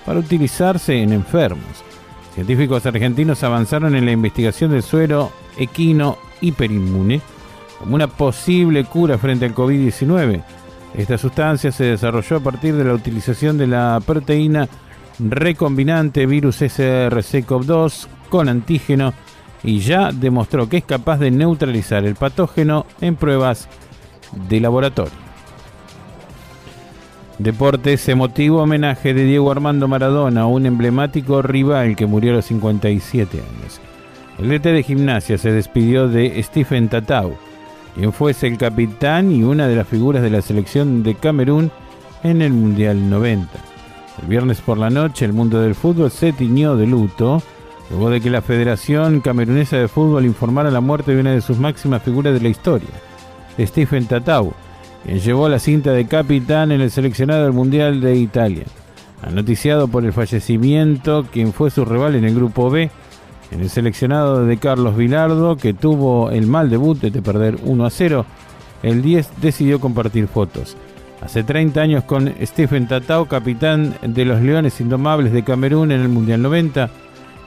para 0.05 0.19
utilizarse 0.19 1.01
en 1.01 1.13
enfermos. 1.13 1.85
Científicos 2.35 2.85
argentinos 2.85 3.45
avanzaron 3.45 3.95
en 3.95 4.07
la 4.07 4.13
investigación 4.13 4.73
del 4.73 4.83
suero 4.83 5.31
equino 5.57 6.19
hiperinmune 6.41 7.21
como 7.81 7.97
una 7.97 8.07
posible 8.07 8.85
cura 8.85 9.19
frente 9.19 9.47
al 9.47 9.55
COVID-19. 9.55 10.43
Esta 10.95 11.19
sustancia 11.19 11.73
se 11.73 11.85
desarrolló 11.85 12.37
a 12.37 12.41
partir 12.41 12.77
de 12.77 12.85
la 12.85 12.95
utilización 12.95 13.59
de 13.59 13.67
la 13.67 14.01
proteína 14.05 14.69
recombinante 15.19 16.27
virus 16.27 16.63
SRC-CoV-2 16.63 18.07
con 18.29 18.49
antígeno 18.49 19.13
y 19.63 19.81
ya 19.81 20.13
demostró 20.13 20.69
que 20.69 20.79
es 20.79 20.85
capaz 20.85 21.19
de 21.19 21.31
neutralizar 21.31 22.05
el 22.05 22.15
patógeno 22.15 22.87
en 23.01 23.17
pruebas 23.17 23.69
de 24.49 24.61
laboratorio. 24.61 25.31
Deportes, 27.39 28.07
emotivo 28.09 28.63
homenaje 28.63 29.15
de 29.15 29.25
Diego 29.25 29.51
Armando 29.51 29.89
Maradona, 29.89 30.47
un 30.47 30.67
emblemático 30.67 31.41
rival 31.41 31.97
que 31.97 32.05
murió 32.05 32.33
a 32.33 32.37
los 32.37 32.45
57 32.45 33.39
años. 33.39 33.81
El 34.39 34.51
DT 34.51 34.73
de 34.73 34.83
gimnasia 34.83 35.39
se 35.39 35.51
despidió 35.51 36.09
de 36.09 36.43
Stephen 36.43 36.89
Tatau, 36.89 37.37
quien 37.95 38.13
fuese 38.13 38.47
el 38.47 38.59
capitán 38.59 39.33
y 39.33 39.43
una 39.43 39.69
de 39.69 39.77
las 39.77 39.89
figuras 39.89 40.23
de 40.23 40.31
la 40.31 40.43
selección 40.43 41.03
de 41.03 41.15
Camerún 41.15 41.71
en 42.23 42.43
el 42.43 42.53
Mundial 42.53 43.09
90. 43.09 43.49
El 44.23 44.29
viernes 44.29 44.61
por 44.61 44.79
la 44.79 44.91
noche 44.91 45.25
el 45.25 45.33
mundo 45.33 45.61
del 45.61 45.75
fútbol 45.75 46.11
se 46.11 46.33
tiñó 46.33 46.77
de 46.77 46.87
luto 46.87 47.43
luego 47.91 48.11
de 48.11 48.21
que 48.21 48.31
la 48.31 48.43
Federación 48.43 49.21
Camerunesa 49.21 49.77
de 49.77 49.89
Fútbol 49.89 50.25
informara 50.25 50.71
la 50.71 50.81
muerte 50.81 51.15
de 51.15 51.21
una 51.21 51.33
de 51.33 51.41
sus 51.41 51.59
máximas 51.59 52.03
figuras 52.03 52.33
de 52.33 52.41
la 52.41 52.49
historia, 52.49 52.89
Stephen 53.59 54.07
Tatau, 54.07 54.53
quien 55.05 55.19
llevó 55.19 55.49
la 55.49 55.59
cinta 55.59 55.93
de 55.93 56.07
capitán 56.07 56.73
en 56.73 56.81
el 56.81 56.91
seleccionado 56.91 57.45
del 57.45 57.53
Mundial 57.53 58.01
de 58.01 58.17
Italia. 58.17 58.65
Anoticiado 59.23 59.89
por 59.89 60.05
el 60.05 60.13
fallecimiento, 60.13 61.27
quien 61.31 61.53
fue 61.53 61.71
su 61.71 61.85
rival 61.85 62.15
en 62.15 62.25
el 62.25 62.35
Grupo 62.35 62.71
B, 62.71 62.91
en 63.51 63.61
el 63.61 63.71
seleccionado 63.71 64.45
de 64.45 64.57
Carlos 64.57 64.97
Vilardo, 64.97 65.57
que 65.57 65.75
tuvo 65.75 66.31
el 66.31 66.47
mal 66.47 66.71
debut 66.71 67.01
de 67.01 67.23
perder 67.23 67.59
1 67.65 67.85
a 67.85 67.91
0, 67.91 68.27
el 68.83 69.03
10 69.03 69.41
decidió 69.41 69.81
compartir 69.81 70.29
fotos. 70.29 70.77
Hace 71.21 71.43
30 71.43 71.81
años 71.81 72.05
con 72.05 72.33
Stephen 72.43 72.89
Tatao, 72.89 73.27
capitán 73.27 73.95
de 74.03 74.25
los 74.25 74.41
Leones 74.41 74.81
Indomables 74.81 75.33
de 75.33 75.45
Camerún 75.45 75.93
en 75.93 76.01
el 76.01 76.09
Mundial 76.09 76.41
90. 76.41 76.91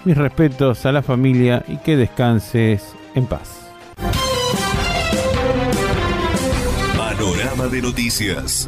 Mis 0.05 0.17
respetos 0.17 0.85
a 0.85 0.91
la 0.91 1.01
familia 1.01 1.63
y 1.67 1.77
que 1.77 1.97
descanses 1.97 2.93
en 3.15 3.25
paz. 3.25 3.61
Panorama 6.95 7.67
de 7.67 7.81
noticias. 7.81 8.67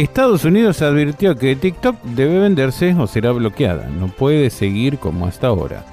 Estados 0.00 0.44
Unidos 0.44 0.82
advirtió 0.82 1.36
que 1.36 1.56
TikTok 1.56 2.02
debe 2.02 2.40
venderse 2.40 2.94
o 2.94 3.06
será 3.06 3.32
bloqueada. 3.32 3.88
No 3.88 4.08
puede 4.08 4.50
seguir 4.50 4.98
como 4.98 5.26
hasta 5.26 5.46
ahora. 5.46 5.84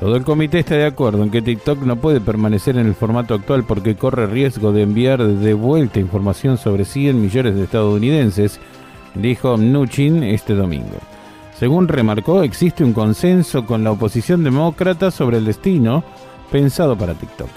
Todo 0.00 0.16
el 0.16 0.24
comité 0.24 0.58
está 0.58 0.74
de 0.74 0.84
acuerdo 0.84 1.22
en 1.22 1.30
que 1.30 1.40
TikTok 1.40 1.80
no 1.80 1.96
puede 1.96 2.20
permanecer 2.20 2.76
en 2.76 2.86
el 2.86 2.94
formato 2.94 3.32
actual 3.32 3.64
porque 3.64 3.96
corre 3.96 4.26
riesgo 4.26 4.70
de 4.72 4.82
enviar 4.82 5.26
de 5.26 5.54
vuelta 5.54 5.98
información 5.98 6.58
sobre 6.58 6.84
100 6.84 7.20
millones 7.20 7.54
de 7.54 7.64
estadounidenses, 7.64 8.60
dijo 9.14 9.56
Mnuchin 9.56 10.22
este 10.24 10.54
domingo. 10.54 10.98
Según 11.58 11.88
remarcó, 11.88 12.42
existe 12.42 12.84
un 12.84 12.92
consenso 12.92 13.64
con 13.64 13.82
la 13.82 13.92
oposición 13.92 14.44
demócrata 14.44 15.10
sobre 15.10 15.38
el 15.38 15.46
destino 15.46 16.04
pensado 16.52 16.98
para 16.98 17.14
TikTok. 17.14 17.48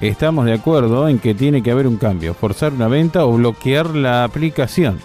Estamos 0.00 0.46
de 0.46 0.54
acuerdo 0.54 1.08
en 1.08 1.20
que 1.20 1.34
tiene 1.34 1.62
que 1.62 1.70
haber 1.70 1.86
un 1.86 1.96
cambio, 1.96 2.34
forzar 2.34 2.72
una 2.72 2.88
venta 2.88 3.24
o 3.24 3.34
bloquear 3.34 3.94
la 3.94 4.24
aplicación. 4.24 4.98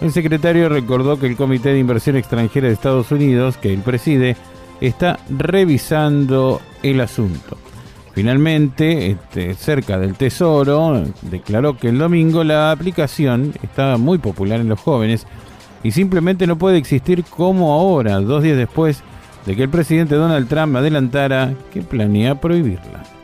El 0.00 0.12
secretario 0.12 0.68
recordó 0.68 1.18
que 1.18 1.26
el 1.26 1.36
Comité 1.36 1.70
de 1.70 1.80
Inversión 1.80 2.16
Extranjera 2.16 2.68
de 2.68 2.74
Estados 2.74 3.10
Unidos, 3.10 3.56
que 3.56 3.72
él 3.72 3.80
preside, 3.80 4.36
está 4.80 5.18
revisando 5.28 6.60
el 6.84 7.00
asunto. 7.00 7.56
Finalmente, 8.14 9.10
este, 9.10 9.54
cerca 9.54 9.98
del 9.98 10.14
Tesoro, 10.14 11.04
declaró 11.22 11.76
que 11.76 11.88
el 11.88 11.98
domingo 11.98 12.44
la 12.44 12.70
aplicación 12.70 13.54
estaba 13.62 13.96
muy 13.96 14.18
popular 14.18 14.60
en 14.60 14.68
los 14.68 14.80
jóvenes 14.80 15.26
y 15.82 15.90
simplemente 15.90 16.46
no 16.46 16.58
puede 16.58 16.78
existir 16.78 17.24
como 17.24 17.72
ahora, 17.72 18.20
dos 18.20 18.42
días 18.42 18.56
después 18.56 19.02
de 19.46 19.56
que 19.56 19.64
el 19.64 19.68
presidente 19.68 20.14
Donald 20.14 20.48
Trump 20.48 20.76
adelantara 20.76 21.54
que 21.72 21.82
planea 21.82 22.40
prohibirla. 22.40 23.17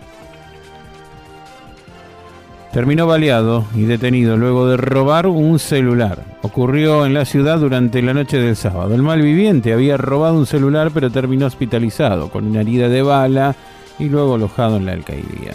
Terminó 2.75 3.07
baleado 3.07 3.65
y 3.77 3.83
detenido 3.83 4.37
luego 4.37 4.67
de 4.67 4.77
robar 4.77 5.29
un 5.29 5.61
celular. 5.61 6.25
Ocurrió 6.43 7.07
en 7.07 7.15
la 7.15 7.25
ciudad 7.25 7.61
durante 7.61 8.03
la 8.03 8.15
noche 8.15 8.37
del 8.41 8.57
sábado. 8.57 8.97
El 8.97 9.03
malviviente 9.03 9.73
había 9.73 9.97
robado 9.97 10.37
un 10.37 10.45
celular 10.45 10.91
pero 10.93 11.09
terminó 11.09 11.47
hospitalizado 11.47 12.31
con 12.31 12.49
una 12.49 12.63
herida 12.63 12.89
de 12.89 13.03
bala 13.03 13.55
y 14.01 14.09
luego 14.09 14.35
alojado 14.35 14.79
en 14.79 14.87
la 14.87 14.93
alcaidía. 14.93 15.53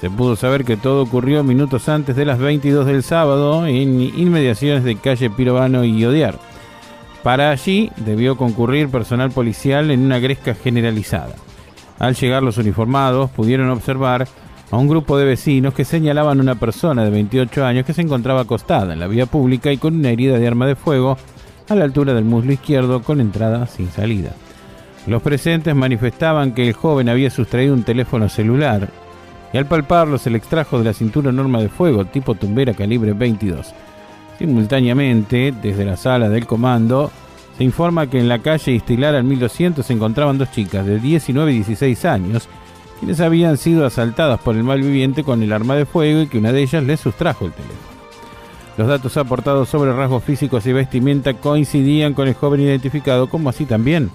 Se 0.00 0.08
pudo 0.08 0.36
saber 0.36 0.64
que 0.64 0.76
todo 0.76 1.02
ocurrió 1.02 1.42
minutos 1.42 1.88
antes 1.88 2.14
de 2.14 2.26
las 2.26 2.38
22 2.38 2.86
del 2.86 3.02
sábado 3.02 3.66
en 3.66 4.00
inmediaciones 4.00 4.84
de 4.84 4.94
calle 4.94 5.30
Pirovano 5.30 5.82
y 5.82 6.04
Odiar. 6.04 6.38
Para 7.24 7.50
allí 7.50 7.90
debió 7.96 8.36
concurrir 8.36 8.88
personal 8.88 9.32
policial 9.32 9.90
en 9.90 9.98
una 9.98 10.20
gresca 10.20 10.54
generalizada. 10.54 11.34
Al 11.98 12.14
llegar 12.14 12.44
los 12.44 12.56
uniformados 12.56 13.30
pudieron 13.30 13.68
observar 13.70 14.28
a 14.72 14.78
un 14.78 14.88
grupo 14.88 15.18
de 15.18 15.26
vecinos 15.26 15.74
que 15.74 15.84
señalaban 15.84 16.38
a 16.38 16.42
una 16.42 16.54
persona 16.54 17.04
de 17.04 17.10
28 17.10 17.64
años 17.64 17.84
que 17.84 17.92
se 17.92 18.00
encontraba 18.00 18.40
acostada 18.40 18.94
en 18.94 19.00
la 19.00 19.06
vía 19.06 19.26
pública 19.26 19.70
y 19.70 19.76
con 19.76 19.94
una 19.94 20.08
herida 20.08 20.38
de 20.38 20.48
arma 20.48 20.66
de 20.66 20.76
fuego 20.76 21.18
a 21.68 21.74
la 21.74 21.84
altura 21.84 22.14
del 22.14 22.24
muslo 22.24 22.52
izquierdo 22.52 23.02
con 23.02 23.20
entrada 23.20 23.66
sin 23.66 23.90
salida. 23.90 24.30
Los 25.06 25.20
presentes 25.20 25.74
manifestaban 25.74 26.54
que 26.54 26.66
el 26.66 26.72
joven 26.72 27.10
había 27.10 27.28
sustraído 27.28 27.74
un 27.74 27.82
teléfono 27.82 28.30
celular 28.30 28.88
y 29.52 29.58
al 29.58 29.66
palparlo 29.66 30.16
se 30.16 30.30
le 30.30 30.38
extrajo 30.38 30.78
de 30.78 30.84
la 30.84 30.94
cintura 30.94 31.30
norma 31.32 31.60
de 31.60 31.68
fuego 31.68 32.06
tipo 32.06 32.34
tumbera 32.34 32.72
calibre 32.72 33.12
22. 33.12 33.74
Simultáneamente, 34.38 35.52
desde 35.62 35.84
la 35.84 35.98
sala 35.98 36.30
del 36.30 36.46
comando, 36.46 37.10
se 37.58 37.64
informa 37.64 38.06
que 38.06 38.20
en 38.20 38.28
la 38.28 38.38
calle 38.38 38.72
Istilar 38.72 39.14
al 39.16 39.24
1200 39.24 39.84
se 39.84 39.92
encontraban 39.92 40.38
dos 40.38 40.50
chicas 40.50 40.86
de 40.86 40.98
19 40.98 41.52
y 41.52 41.56
16 41.56 42.04
años 42.06 42.48
quienes 43.02 43.20
habían 43.20 43.56
sido 43.56 43.84
asaltadas 43.84 44.38
por 44.38 44.54
el 44.54 44.62
malviviente 44.62 45.24
con 45.24 45.42
el 45.42 45.52
arma 45.52 45.74
de 45.74 45.86
fuego 45.86 46.20
y 46.20 46.28
que 46.28 46.38
una 46.38 46.52
de 46.52 46.62
ellas 46.62 46.84
les 46.84 47.00
sustrajo 47.00 47.46
el 47.46 47.50
teléfono. 47.50 47.80
Los 48.78 48.86
datos 48.86 49.16
aportados 49.16 49.68
sobre 49.68 49.92
rasgos 49.92 50.22
físicos 50.22 50.64
y 50.68 50.72
vestimenta 50.72 51.34
coincidían 51.34 52.14
con 52.14 52.28
el 52.28 52.34
joven 52.34 52.60
identificado, 52.60 53.28
como 53.28 53.48
así 53.50 53.64
también 53.64 54.08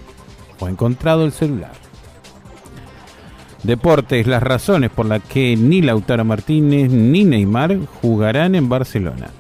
fue 0.57 0.69
encontrado 0.69 1.25
el 1.25 1.33
celular. 1.33 1.73
Deportes, 3.63 4.25
las 4.25 4.41
razones 4.41 4.89
por 4.89 5.05
las 5.05 5.21
que 5.21 5.57
ni 5.57 5.81
Lautaro 5.81 6.23
Martínez 6.23 6.89
ni 6.89 7.25
Neymar 7.25 7.79
jugarán 8.01 8.55
en 8.55 8.69
Barcelona. 8.69 9.31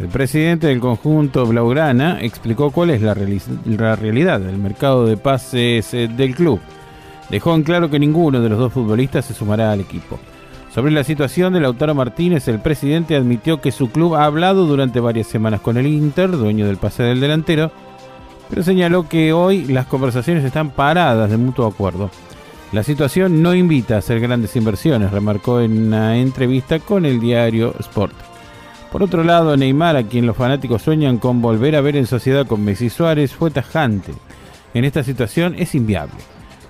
El 0.00 0.08
presidente 0.08 0.66
del 0.66 0.80
conjunto 0.80 1.46
Blaugrana 1.46 2.20
explicó 2.20 2.72
cuál 2.72 2.90
es 2.90 3.00
la, 3.00 3.16
la 3.64 3.94
realidad 3.94 4.40
del 4.40 4.58
mercado 4.58 5.06
de 5.06 5.16
pases 5.16 5.94
eh, 5.94 6.08
del 6.08 6.34
club 6.34 6.58
dejó 7.30 7.54
en 7.54 7.62
claro 7.62 7.90
que 7.90 7.98
ninguno 7.98 8.40
de 8.40 8.48
los 8.48 8.58
dos 8.58 8.72
futbolistas 8.72 9.24
se 9.24 9.34
sumará 9.34 9.72
al 9.72 9.80
equipo. 9.80 10.18
Sobre 10.74 10.92
la 10.92 11.04
situación 11.04 11.52
de 11.52 11.60
Lautaro 11.60 11.94
Martínez, 11.94 12.46
el 12.48 12.60
presidente 12.60 13.16
admitió 13.16 13.60
que 13.60 13.72
su 13.72 13.90
club 13.90 14.14
ha 14.14 14.24
hablado 14.24 14.66
durante 14.66 15.00
varias 15.00 15.26
semanas 15.26 15.60
con 15.60 15.76
el 15.76 15.86
Inter, 15.86 16.30
dueño 16.30 16.66
del 16.66 16.76
pase 16.76 17.02
del 17.02 17.20
delantero, 17.20 17.72
pero 18.48 18.62
señaló 18.62 19.08
que 19.08 19.32
hoy 19.32 19.64
las 19.64 19.86
conversaciones 19.86 20.44
están 20.44 20.70
paradas 20.70 21.30
de 21.30 21.36
mutuo 21.36 21.66
acuerdo. 21.66 22.10
La 22.70 22.82
situación 22.82 23.42
no 23.42 23.54
invita 23.54 23.94
a 23.94 23.98
hacer 23.98 24.20
grandes 24.20 24.54
inversiones, 24.54 25.10
remarcó 25.10 25.60
en 25.60 25.86
una 25.86 26.18
entrevista 26.18 26.78
con 26.78 27.06
el 27.06 27.18
diario 27.18 27.74
Sport. 27.80 28.14
Por 28.92 29.02
otro 29.02 29.24
lado, 29.24 29.56
Neymar, 29.56 29.96
a 29.96 30.02
quien 30.02 30.26
los 30.26 30.36
fanáticos 30.36 30.82
sueñan 30.82 31.18
con 31.18 31.42
volver 31.42 31.76
a 31.76 31.80
ver 31.80 31.96
en 31.96 32.06
sociedad 32.06 32.46
con 32.46 32.64
Messi 32.64 32.90
Suárez, 32.90 33.32
fue 33.32 33.50
tajante. 33.50 34.12
En 34.74 34.84
esta 34.84 35.02
situación 35.02 35.54
es 35.58 35.74
inviable. 35.74 36.14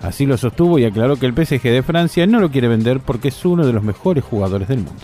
Así 0.03 0.27
lo 0.27 0.37
sostuvo 0.37 0.79
y 0.79 0.85
aclaró 0.85 1.17
que 1.17 1.27
el 1.27 1.35
PSG 1.35 1.63
de 1.63 1.83
Francia 1.83 2.27
no 2.27 2.41
lo 2.41 2.51
quiere 2.51 2.69
vender 2.69 3.01
porque 3.01 3.29
es 3.29 3.45
uno 3.45 3.67
de 3.67 3.73
los 3.73 3.83
mejores 3.83 4.25
jugadores 4.25 4.69
del 4.69 4.79
mundo. 4.79 5.03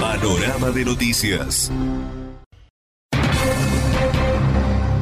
Panorama 0.00 0.70
de 0.70 0.84
noticias. 0.84 1.72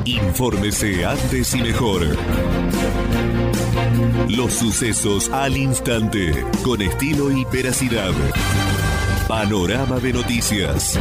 Infórmese 0.05 1.05
antes 1.05 1.55
y 1.55 1.63
mejor. 1.63 2.03
Los 4.29 4.53
sucesos 4.55 5.29
al 5.31 5.57
instante, 5.57 6.45
con 6.63 6.83
estilo 6.83 7.31
y 7.31 7.45
veracidad. 7.47 8.13
Panorama 9.27 9.99
de 9.99 10.13
noticias. 10.13 10.99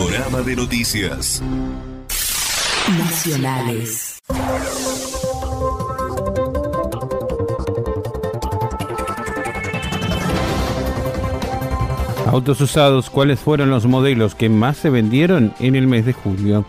Panorama 0.00 0.40
de 0.40 0.56
noticias. 0.56 1.42
Nacionales. 2.98 4.18
Autos 12.26 12.62
usados, 12.62 13.10
¿cuáles 13.10 13.40
fueron 13.40 13.68
los 13.68 13.84
modelos 13.84 14.34
que 14.34 14.48
más 14.48 14.78
se 14.78 14.88
vendieron 14.88 15.52
en 15.60 15.76
el 15.76 15.86
mes 15.86 16.06
de 16.06 16.14
julio? 16.14 16.64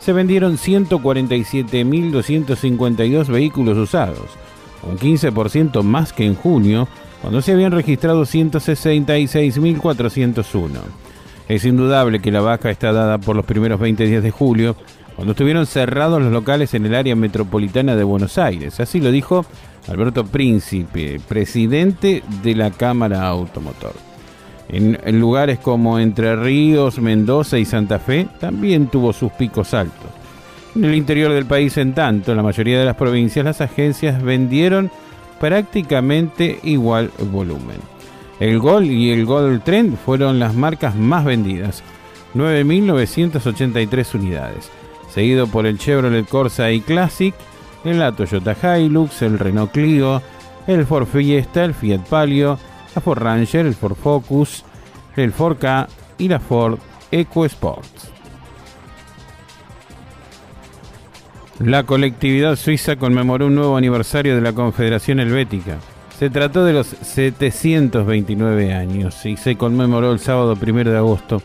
Se 0.00 0.12
vendieron 0.12 0.58
147.252 0.58 3.28
vehículos 3.28 3.78
usados, 3.78 4.26
un 4.82 4.98
15% 4.98 5.84
más 5.84 6.12
que 6.12 6.26
en 6.26 6.34
junio, 6.34 6.88
cuando 7.20 7.42
se 7.42 7.52
habían 7.52 7.70
registrado 7.70 8.22
166.401. 8.22 11.01
Es 11.52 11.66
indudable 11.66 12.20
que 12.20 12.30
la 12.30 12.40
baja 12.40 12.70
está 12.70 12.94
dada 12.94 13.18
por 13.18 13.36
los 13.36 13.44
primeros 13.44 13.78
20 13.78 14.06
días 14.06 14.22
de 14.22 14.30
julio, 14.30 14.74
cuando 15.14 15.32
estuvieron 15.32 15.66
cerrados 15.66 16.22
los 16.22 16.32
locales 16.32 16.72
en 16.72 16.86
el 16.86 16.94
área 16.94 17.14
metropolitana 17.14 17.94
de 17.94 18.04
Buenos 18.04 18.38
Aires. 18.38 18.80
Así 18.80 19.02
lo 19.02 19.10
dijo 19.10 19.44
Alberto 19.86 20.24
Príncipe, 20.24 21.20
presidente 21.28 22.22
de 22.42 22.54
la 22.54 22.70
Cámara 22.70 23.26
Automotor. 23.28 23.92
En, 24.70 24.96
lugares 25.20 25.58
como 25.58 25.98
Entre 25.98 26.34
Ríos, 26.36 26.98
Mendoza 26.98 27.58
y 27.58 27.66
Santa 27.66 27.98
Fe 27.98 28.28
también 28.40 28.86
tuvo 28.86 29.12
sus 29.12 29.30
picos 29.32 29.74
altos. 29.74 30.10
En 30.74 30.86
el 30.86 30.94
interior 30.94 31.32
del 31.32 31.44
país, 31.44 31.76
en 31.76 31.92
tanto, 31.92 32.30
en 32.30 32.38
la 32.38 32.42
mayoría 32.42 32.80
de 32.80 32.86
las 32.86 32.96
provincias, 32.96 33.44
las 33.44 33.60
agencias 33.60 34.22
vendieron 34.22 34.90
prácticamente 35.38 36.60
igual 36.62 37.10
volumen. 37.30 37.91
El 38.42 38.58
Gol 38.58 38.86
y 38.86 39.12
el 39.12 39.24
Gol 39.24 39.62
Trend 39.62 39.96
fueron 39.96 40.40
las 40.40 40.52
marcas 40.52 40.96
más 40.96 41.24
vendidas, 41.24 41.84
9.983 42.34 44.16
unidades, 44.16 44.68
seguido 45.14 45.46
por 45.46 45.64
el 45.64 45.78
Chevrolet 45.78 46.28
Corsa 46.28 46.72
y 46.72 46.80
Classic, 46.80 47.32
el 47.84 48.02
Toyota 48.16 48.56
Hilux, 48.80 49.22
el 49.22 49.38
Renault 49.38 49.70
Clio, 49.70 50.20
el 50.66 50.84
Ford 50.86 51.06
Fiesta, 51.06 51.64
el 51.64 51.72
Fiat 51.72 52.00
Palio, 52.08 52.58
la 52.96 53.00
Ford 53.00 53.22
Ranger, 53.22 53.64
el 53.64 53.76
Ford 53.76 53.94
Focus, 53.94 54.64
el 55.14 55.32
Ford 55.32 55.58
K 55.58 55.86
y 56.18 56.26
la 56.26 56.40
Ford 56.40 56.80
EcoSport. 57.12 57.86
La 61.60 61.84
colectividad 61.84 62.56
suiza 62.56 62.96
conmemoró 62.96 63.46
un 63.46 63.54
nuevo 63.54 63.76
aniversario 63.76 64.34
de 64.34 64.40
la 64.40 64.52
Confederación 64.52 65.20
Helvética. 65.20 65.78
Se 66.22 66.30
trató 66.30 66.64
de 66.64 66.72
los 66.72 66.86
729 66.86 68.72
años 68.72 69.26
y 69.26 69.36
se 69.36 69.56
conmemoró 69.56 70.12
el 70.12 70.20
sábado 70.20 70.56
1 70.56 70.84
de 70.84 70.96
agosto. 70.96 71.42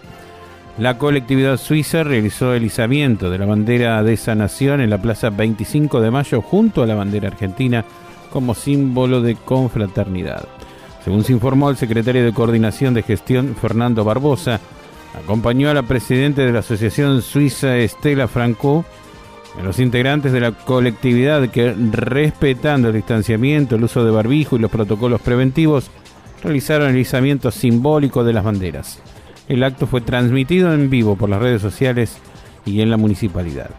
La 0.78 1.00
colectividad 1.00 1.58
suiza 1.58 2.04
realizó 2.04 2.54
el 2.54 2.63
izamiento 2.63 3.32
de 3.32 3.40
la 3.40 3.48
bandera 3.48 4.04
de 4.04 4.13
esa 4.13 4.36
nación 4.36 4.80
en 4.82 4.92
la 4.92 5.02
plaza 5.02 5.32
25 5.32 6.00
de 6.00 6.12
mayo 6.12 6.44
junto 6.44 6.84
a 6.84 6.86
la 6.86 6.94
bandera 6.94 7.30
argentina 7.30 7.86
como 8.32 8.54
símbolo 8.54 9.20
de 9.22 9.34
confraternidad. 9.34 10.48
Según 11.04 11.24
se 11.24 11.34
informó 11.34 11.72
el 11.72 11.78
secretario 11.78 12.24
de 12.24 12.32
Coordinación 12.32 12.94
de 12.94 13.02
Gestión, 13.02 13.56
Fernando 13.60 14.04
Barbosa, 14.04 14.60
acompañó 15.20 15.72
a 15.72 15.74
la 15.74 15.82
presidenta 15.82 16.44
de 16.44 16.52
la 16.54 16.60
Asociación 16.60 17.24
Suiza 17.24 17.78
Estela 17.78 18.28
Franco 18.28 18.86
Los 19.63 19.80
integrantes 19.80 20.32
de 20.32 20.39
la 20.39 20.52
colectividad 20.52 21.50
que, 21.50 21.74
respetando 21.74 22.89
el 22.89 22.96
distanciamiento, 22.96 23.76
el 23.76 23.84
uso 23.84 24.06
de 24.06 24.12
barbijo 24.12 24.56
y 24.56 24.60
los 24.60 24.72
protocolos 24.72 25.20
preventivos, 25.22 25.89
realizaron 26.43 26.91
el 26.91 26.98
izamiento 26.98 27.52
simbólico 27.52 28.24
de 28.24 28.34
las 28.34 28.43
banderas. 28.43 29.02
El 29.50 29.63
acto 29.63 29.88
fue 29.88 30.02
transmitido 30.02 30.74
en 30.74 30.89
vivo 30.89 31.15
por 31.15 31.30
las 31.30 31.41
redes 31.41 31.62
sociales 31.62 32.17
y 32.65 32.82
en 32.82 32.89
la 32.89 32.98
municipalidad. 32.98 33.72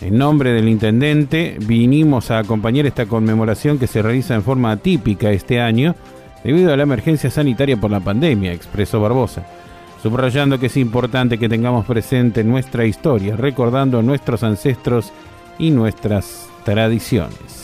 En 0.00 0.18
nombre 0.18 0.52
del 0.52 0.68
intendente, 0.68 1.56
vinimos 1.60 2.30
a 2.30 2.38
acompañar 2.38 2.86
esta 2.86 3.06
conmemoración 3.06 3.78
que 3.78 3.86
se 3.86 4.02
realiza 4.02 4.34
en 4.34 4.42
forma 4.42 4.72
atípica 4.72 5.30
este 5.30 5.60
año 5.60 5.94
debido 6.42 6.72
a 6.72 6.76
la 6.76 6.82
emergencia 6.82 7.30
sanitaria 7.30 7.76
por 7.76 7.90
la 7.90 8.00
pandemia, 8.00 8.52
expresó 8.52 9.00
Barbosa, 9.00 9.46
subrayando 10.02 10.58
que 10.58 10.66
es 10.66 10.76
importante 10.76 11.38
que 11.38 11.48
tengamos 11.48 11.86
presente 11.86 12.42
nuestra 12.42 12.84
historia, 12.84 13.36
recordando 13.36 14.02
nuestros 14.02 14.42
ancestros 14.42 15.12
y 15.58 15.70
nuestras 15.70 16.48
tradiciones. 16.64 17.62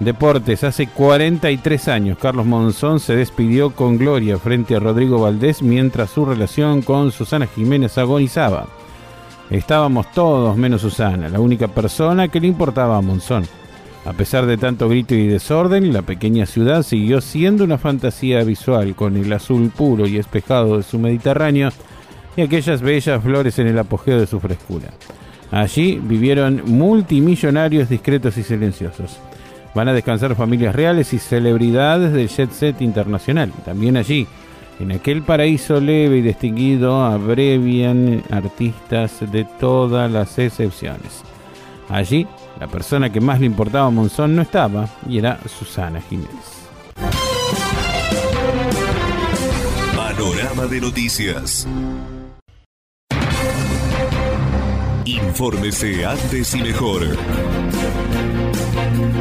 Deportes, 0.00 0.64
hace 0.64 0.88
43 0.88 1.88
años 1.88 2.18
Carlos 2.18 2.44
Monzón 2.44 3.00
se 3.00 3.16
despidió 3.16 3.70
con 3.70 3.96
gloria 3.96 4.38
frente 4.38 4.76
a 4.76 4.80
Rodrigo 4.80 5.20
Valdés 5.20 5.62
mientras 5.62 6.10
su 6.10 6.26
relación 6.26 6.82
con 6.82 7.10
Susana 7.10 7.46
Jiménez 7.46 7.96
agonizaba. 7.96 8.66
Estábamos 9.50 10.10
todos 10.12 10.56
menos 10.56 10.82
Susana, 10.82 11.28
la 11.28 11.40
única 11.40 11.68
persona 11.68 12.28
que 12.28 12.40
le 12.40 12.48
importaba 12.48 12.96
a 12.98 13.00
Monzón. 13.00 13.46
A 14.04 14.12
pesar 14.12 14.44
de 14.44 14.58
tanto 14.58 14.88
grito 14.88 15.14
y 15.14 15.26
desorden, 15.26 15.92
la 15.92 16.02
pequeña 16.02 16.44
ciudad 16.44 16.82
siguió 16.82 17.22
siendo 17.22 17.64
una 17.64 17.78
fantasía 17.78 18.44
visual 18.44 18.94
con 18.94 19.16
el 19.16 19.32
azul 19.32 19.70
puro 19.74 20.06
y 20.06 20.18
espejado 20.18 20.76
de 20.76 20.82
su 20.82 20.98
Mediterráneo 20.98 21.70
y 22.36 22.42
aquellas 22.42 22.82
bellas 22.82 23.22
flores 23.22 23.58
en 23.58 23.68
el 23.68 23.78
apogeo 23.78 24.20
de 24.20 24.26
su 24.26 24.40
frescura. 24.40 24.88
Allí 25.50 25.98
vivieron 26.02 26.62
multimillonarios 26.66 27.88
discretos 27.88 28.36
y 28.36 28.42
silenciosos. 28.42 29.18
Van 29.74 29.88
a 29.88 29.94
descansar 29.94 30.34
familias 30.36 30.74
reales 30.74 31.12
y 31.14 31.18
celebridades 31.18 32.12
del 32.12 32.28
jet 32.28 32.50
set 32.50 32.82
internacional. 32.82 33.52
También 33.64 33.96
allí 33.96 34.26
en 34.80 34.92
aquel 34.92 35.22
paraíso 35.22 35.80
leve 35.80 36.18
y 36.18 36.22
distinguido 36.22 37.04
abrevian 37.04 38.22
artistas 38.30 39.20
de 39.32 39.44
todas 39.58 40.10
las 40.10 40.38
excepciones. 40.38 41.22
Allí, 41.88 42.26
la 42.58 42.68
persona 42.68 43.10
que 43.10 43.20
más 43.20 43.40
le 43.40 43.46
importaba 43.46 43.86
a 43.86 43.90
Monzón 43.90 44.36
no 44.36 44.42
estaba 44.42 44.88
y 45.08 45.18
era 45.18 45.40
Susana 45.48 46.00
Jiménez. 46.00 46.68
Panorama 49.96 50.66
de 50.66 50.80
noticias. 50.80 51.66
Infórmese 55.04 56.06
antes 56.06 56.54
y 56.54 56.62
mejor. 56.62 57.02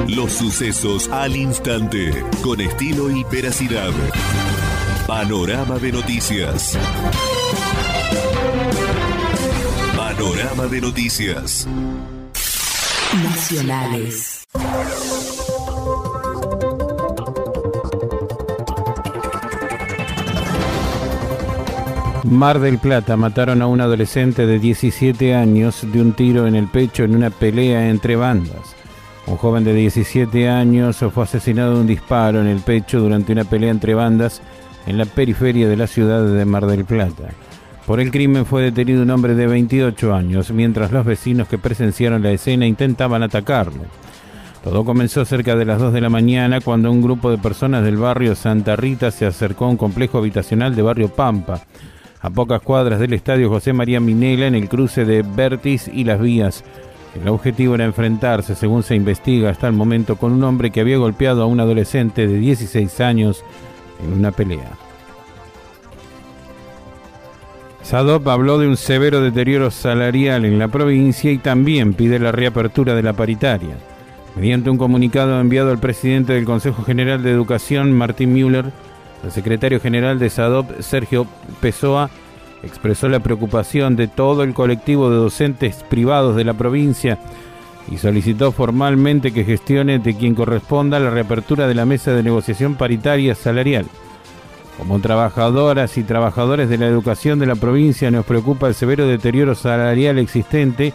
Los 0.07 0.33
sucesos 0.33 1.09
al 1.09 1.35
instante, 1.35 2.23
con 2.43 2.61
estilo 2.61 3.09
y 3.09 3.23
veracidad. 3.25 3.91
Panorama 5.07 5.77
de 5.79 5.91
Noticias. 5.91 6.77
Panorama 9.97 10.67
de 10.67 10.81
Noticias. 10.81 11.67
Nacionales. 13.21 14.47
Mar 22.23 22.59
del 22.59 22.79
Plata 22.79 23.15
mataron 23.15 23.61
a 23.61 23.67
un 23.67 23.81
adolescente 23.81 24.47
de 24.47 24.57
17 24.57 25.35
años 25.35 25.85
de 25.91 26.01
un 26.01 26.13
tiro 26.13 26.47
en 26.47 26.55
el 26.55 26.67
pecho 26.67 27.03
en 27.03 27.15
una 27.15 27.29
pelea 27.29 27.89
entre 27.89 28.15
bandas. 28.15 28.75
Un 29.27 29.37
joven 29.37 29.63
de 29.63 29.75
17 29.75 30.49
años 30.49 30.97
fue 31.13 31.23
asesinado 31.23 31.75
de 31.75 31.81
un 31.81 31.87
disparo 31.87 32.41
en 32.41 32.47
el 32.47 32.61
pecho 32.61 32.99
durante 32.99 33.31
una 33.31 33.43
pelea 33.43 33.69
entre 33.69 33.93
bandas 33.93 34.41
en 34.87 34.97
la 34.97 35.05
periferia 35.05 35.69
de 35.69 35.77
la 35.77 35.87
ciudad 35.87 36.25
de 36.25 36.45
Mar 36.45 36.65
del 36.65 36.85
Plata. 36.85 37.29
Por 37.85 37.99
el 37.99 38.11
crimen 38.11 38.45
fue 38.45 38.61
detenido 38.61 39.03
un 39.03 39.09
hombre 39.09 39.35
de 39.35 39.45
28 39.45 40.13
años, 40.13 40.51
mientras 40.51 40.93
los 40.93 41.05
vecinos 41.05 41.49
que 41.49 41.57
presenciaron 41.57 42.23
la 42.23 42.31
escena 42.31 42.65
intentaban 42.65 43.23
atacarlo. 43.23 43.83
Todo 44.63 44.85
comenzó 44.85 45.25
cerca 45.25 45.57
de 45.57 45.65
las 45.65 45.79
2 45.79 45.91
de 45.91 45.99
la 45.99 46.09
mañana 46.09 46.61
cuando 46.61 46.89
un 46.89 47.01
grupo 47.01 47.29
de 47.29 47.37
personas 47.37 47.83
del 47.83 47.97
barrio 47.97 48.35
Santa 48.35 48.77
Rita 48.77 49.11
se 49.11 49.25
acercó 49.25 49.65
a 49.65 49.69
un 49.69 49.75
complejo 49.75 50.17
habitacional 50.17 50.73
de 50.73 50.81
barrio 50.81 51.09
Pampa, 51.09 51.59
a 52.21 52.29
pocas 52.29 52.61
cuadras 52.61 53.01
del 53.01 53.11
estadio 53.11 53.49
José 53.49 53.73
María 53.73 53.99
Minela 53.99 54.47
en 54.47 54.55
el 54.55 54.69
cruce 54.69 55.03
de 55.03 55.21
Bertis 55.21 55.89
y 55.93 56.05
Las 56.05 56.21
Vías. 56.21 56.63
El 57.21 57.27
objetivo 57.27 57.75
era 57.75 57.83
enfrentarse, 57.83 58.55
según 58.55 58.83
se 58.83 58.95
investiga 58.95 59.49
hasta 59.49 59.67
el 59.67 59.73
momento, 59.73 60.15
con 60.15 60.31
un 60.31 60.45
hombre 60.45 60.71
que 60.71 60.79
había 60.79 60.97
golpeado 60.97 61.43
a 61.43 61.47
un 61.47 61.59
adolescente 61.59 62.25
de 62.25 62.39
16 62.39 63.01
años 63.01 63.43
en 64.01 64.13
una 64.13 64.31
pelea. 64.31 64.71
Sadop 67.83 68.25
habló 68.29 68.57
de 68.57 68.67
un 68.67 68.77
severo 68.77 69.21
deterioro 69.21 69.69
salarial 69.69 70.45
en 70.45 70.57
la 70.57 70.69
provincia 70.69 71.31
y 71.31 71.37
también 71.37 71.93
pide 71.93 72.17
la 72.17 72.31
reapertura 72.31 72.95
de 72.95 73.03
la 73.03 73.13
paritaria. 73.13 73.75
Mediante 74.37 74.69
un 74.69 74.77
comunicado 74.77 75.39
enviado 75.39 75.69
al 75.69 75.79
presidente 75.79 76.33
del 76.33 76.45
Consejo 76.45 76.83
General 76.83 77.21
de 77.21 77.31
Educación, 77.31 77.91
Martín 77.91 78.33
Müller, 78.33 78.71
el 79.23 79.31
secretario 79.31 79.81
general 79.81 80.17
de 80.17 80.29
SADOP, 80.29 80.79
Sergio 80.79 81.27
Pessoa, 81.61 82.09
expresó 82.63 83.09
la 83.09 83.19
preocupación 83.19 83.97
de 83.97 84.07
todo 84.07 84.43
el 84.43 84.53
colectivo 84.53 85.09
de 85.09 85.17
docentes 85.17 85.83
privados 85.83 86.37
de 86.37 86.45
la 86.45 86.53
provincia 86.53 87.19
y 87.91 87.97
solicitó 87.97 88.53
formalmente 88.53 89.33
que 89.33 89.43
gestione 89.43 89.99
de 89.99 90.15
quien 90.15 90.35
corresponda 90.35 90.99
la 90.99 91.09
reapertura 91.09 91.67
de 91.67 91.75
la 91.75 91.85
mesa 91.85 92.13
de 92.13 92.23
negociación 92.23 92.75
paritaria 92.75 93.35
salarial. 93.35 93.85
Como 94.77 94.99
trabajadoras 94.99 95.97
y 95.97 96.03
trabajadores 96.03 96.67
de 96.67 96.77
la 96.77 96.87
educación 96.87 97.39
de 97.39 97.45
la 97.45 97.55
provincia 97.55 98.09
nos 98.09 98.25
preocupa 98.25 98.67
el 98.67 98.73
severo 98.73 99.07
deterioro 99.07 99.53
salarial 99.55 100.17
existente, 100.17 100.93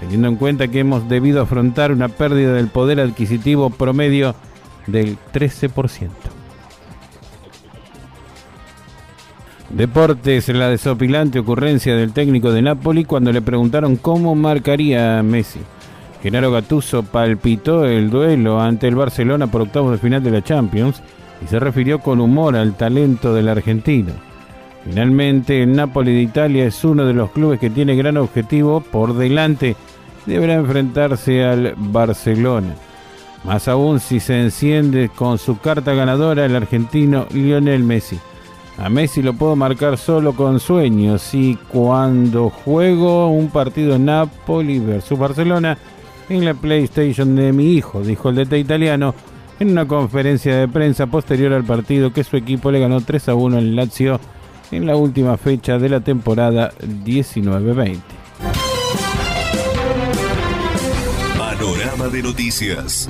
teniendo 0.00 0.28
en 0.28 0.36
cuenta 0.36 0.68
que 0.68 0.80
hemos 0.80 1.08
debido 1.08 1.42
afrontar 1.42 1.92
una 1.92 2.08
pérdida 2.08 2.52
del 2.52 2.68
poder 2.68 3.00
adquisitivo 3.00 3.70
promedio 3.70 4.34
del 4.86 5.16
13%. 5.32 6.10
Deportes, 9.70 10.48
la 10.50 10.68
desopilante 10.68 11.38
ocurrencia 11.40 11.96
del 11.96 12.12
técnico 12.12 12.52
de 12.52 12.62
Napoli 12.62 13.04
cuando 13.04 13.32
le 13.32 13.42
preguntaron 13.42 13.96
cómo 13.96 14.34
marcaría 14.34 15.18
a 15.18 15.22
Messi. 15.22 15.60
Genaro 16.22 16.52
Gattuso 16.52 17.02
palpitó 17.02 17.84
el 17.84 18.10
duelo 18.10 18.60
ante 18.60 18.86
el 18.86 18.94
Barcelona 18.94 19.48
por 19.48 19.62
octavos 19.62 19.92
de 19.92 19.98
final 19.98 20.22
de 20.22 20.30
la 20.30 20.42
Champions 20.42 21.02
y 21.42 21.46
se 21.46 21.58
refirió 21.60 22.00
con 22.00 22.20
humor 22.20 22.56
al 22.56 22.76
talento 22.76 23.34
del 23.34 23.48
argentino. 23.48 24.12
Finalmente, 24.84 25.62
el 25.62 25.74
Napoli 25.74 26.14
de 26.14 26.22
Italia 26.22 26.64
es 26.66 26.84
uno 26.84 27.04
de 27.04 27.12
los 27.12 27.30
clubes 27.32 27.58
que 27.58 27.70
tiene 27.70 27.96
gran 27.96 28.16
objetivo 28.16 28.80
por 28.80 29.14
delante. 29.14 29.74
Deberá 30.26 30.54
enfrentarse 30.54 31.44
al 31.44 31.74
Barcelona. 31.76 32.74
Más 33.44 33.68
aún 33.68 34.00
si 34.00 34.20
se 34.20 34.40
enciende 34.40 35.08
con 35.08 35.38
su 35.38 35.58
carta 35.58 35.92
ganadora 35.94 36.46
el 36.46 36.56
argentino 36.56 37.26
Lionel 37.32 37.82
Messi. 37.82 38.18
A 38.78 38.88
Messi 38.88 39.22
lo 39.22 39.34
puedo 39.34 39.56
marcar 39.56 39.96
solo 39.96 40.34
con 40.34 40.60
sueños 40.60 41.32
y 41.34 41.56
cuando 41.68 42.50
juego 42.50 43.28
un 43.30 43.48
partido 43.48 43.98
Napoli 43.98 44.78
versus 44.78 45.18
Barcelona 45.18 45.78
en 46.28 46.44
la 46.44 46.54
PlayStation 46.54 47.34
de 47.36 47.52
mi 47.52 47.72
hijo, 47.72 48.02
dijo 48.02 48.28
el 48.28 48.36
DT 48.36 48.58
italiano 48.58 49.14
en 49.58 49.70
una 49.70 49.86
conferencia 49.86 50.56
de 50.56 50.68
prensa 50.68 51.06
posterior 51.06 51.52
al 51.52 51.64
partido 51.64 52.12
que 52.12 52.24
su 52.24 52.36
equipo 52.36 52.70
le 52.70 52.80
ganó 52.80 53.00
3 53.00 53.30
a 53.30 53.34
1 53.34 53.58
en 53.58 53.76
Lazio 53.76 54.20
en 54.70 54.86
la 54.86 54.96
última 54.96 55.36
fecha 55.36 55.78
de 55.78 55.88
la 55.88 56.00
temporada 56.00 56.72
19-20. 57.04 58.00
Panorama 61.38 62.08
de 62.08 62.22
noticias. 62.22 63.08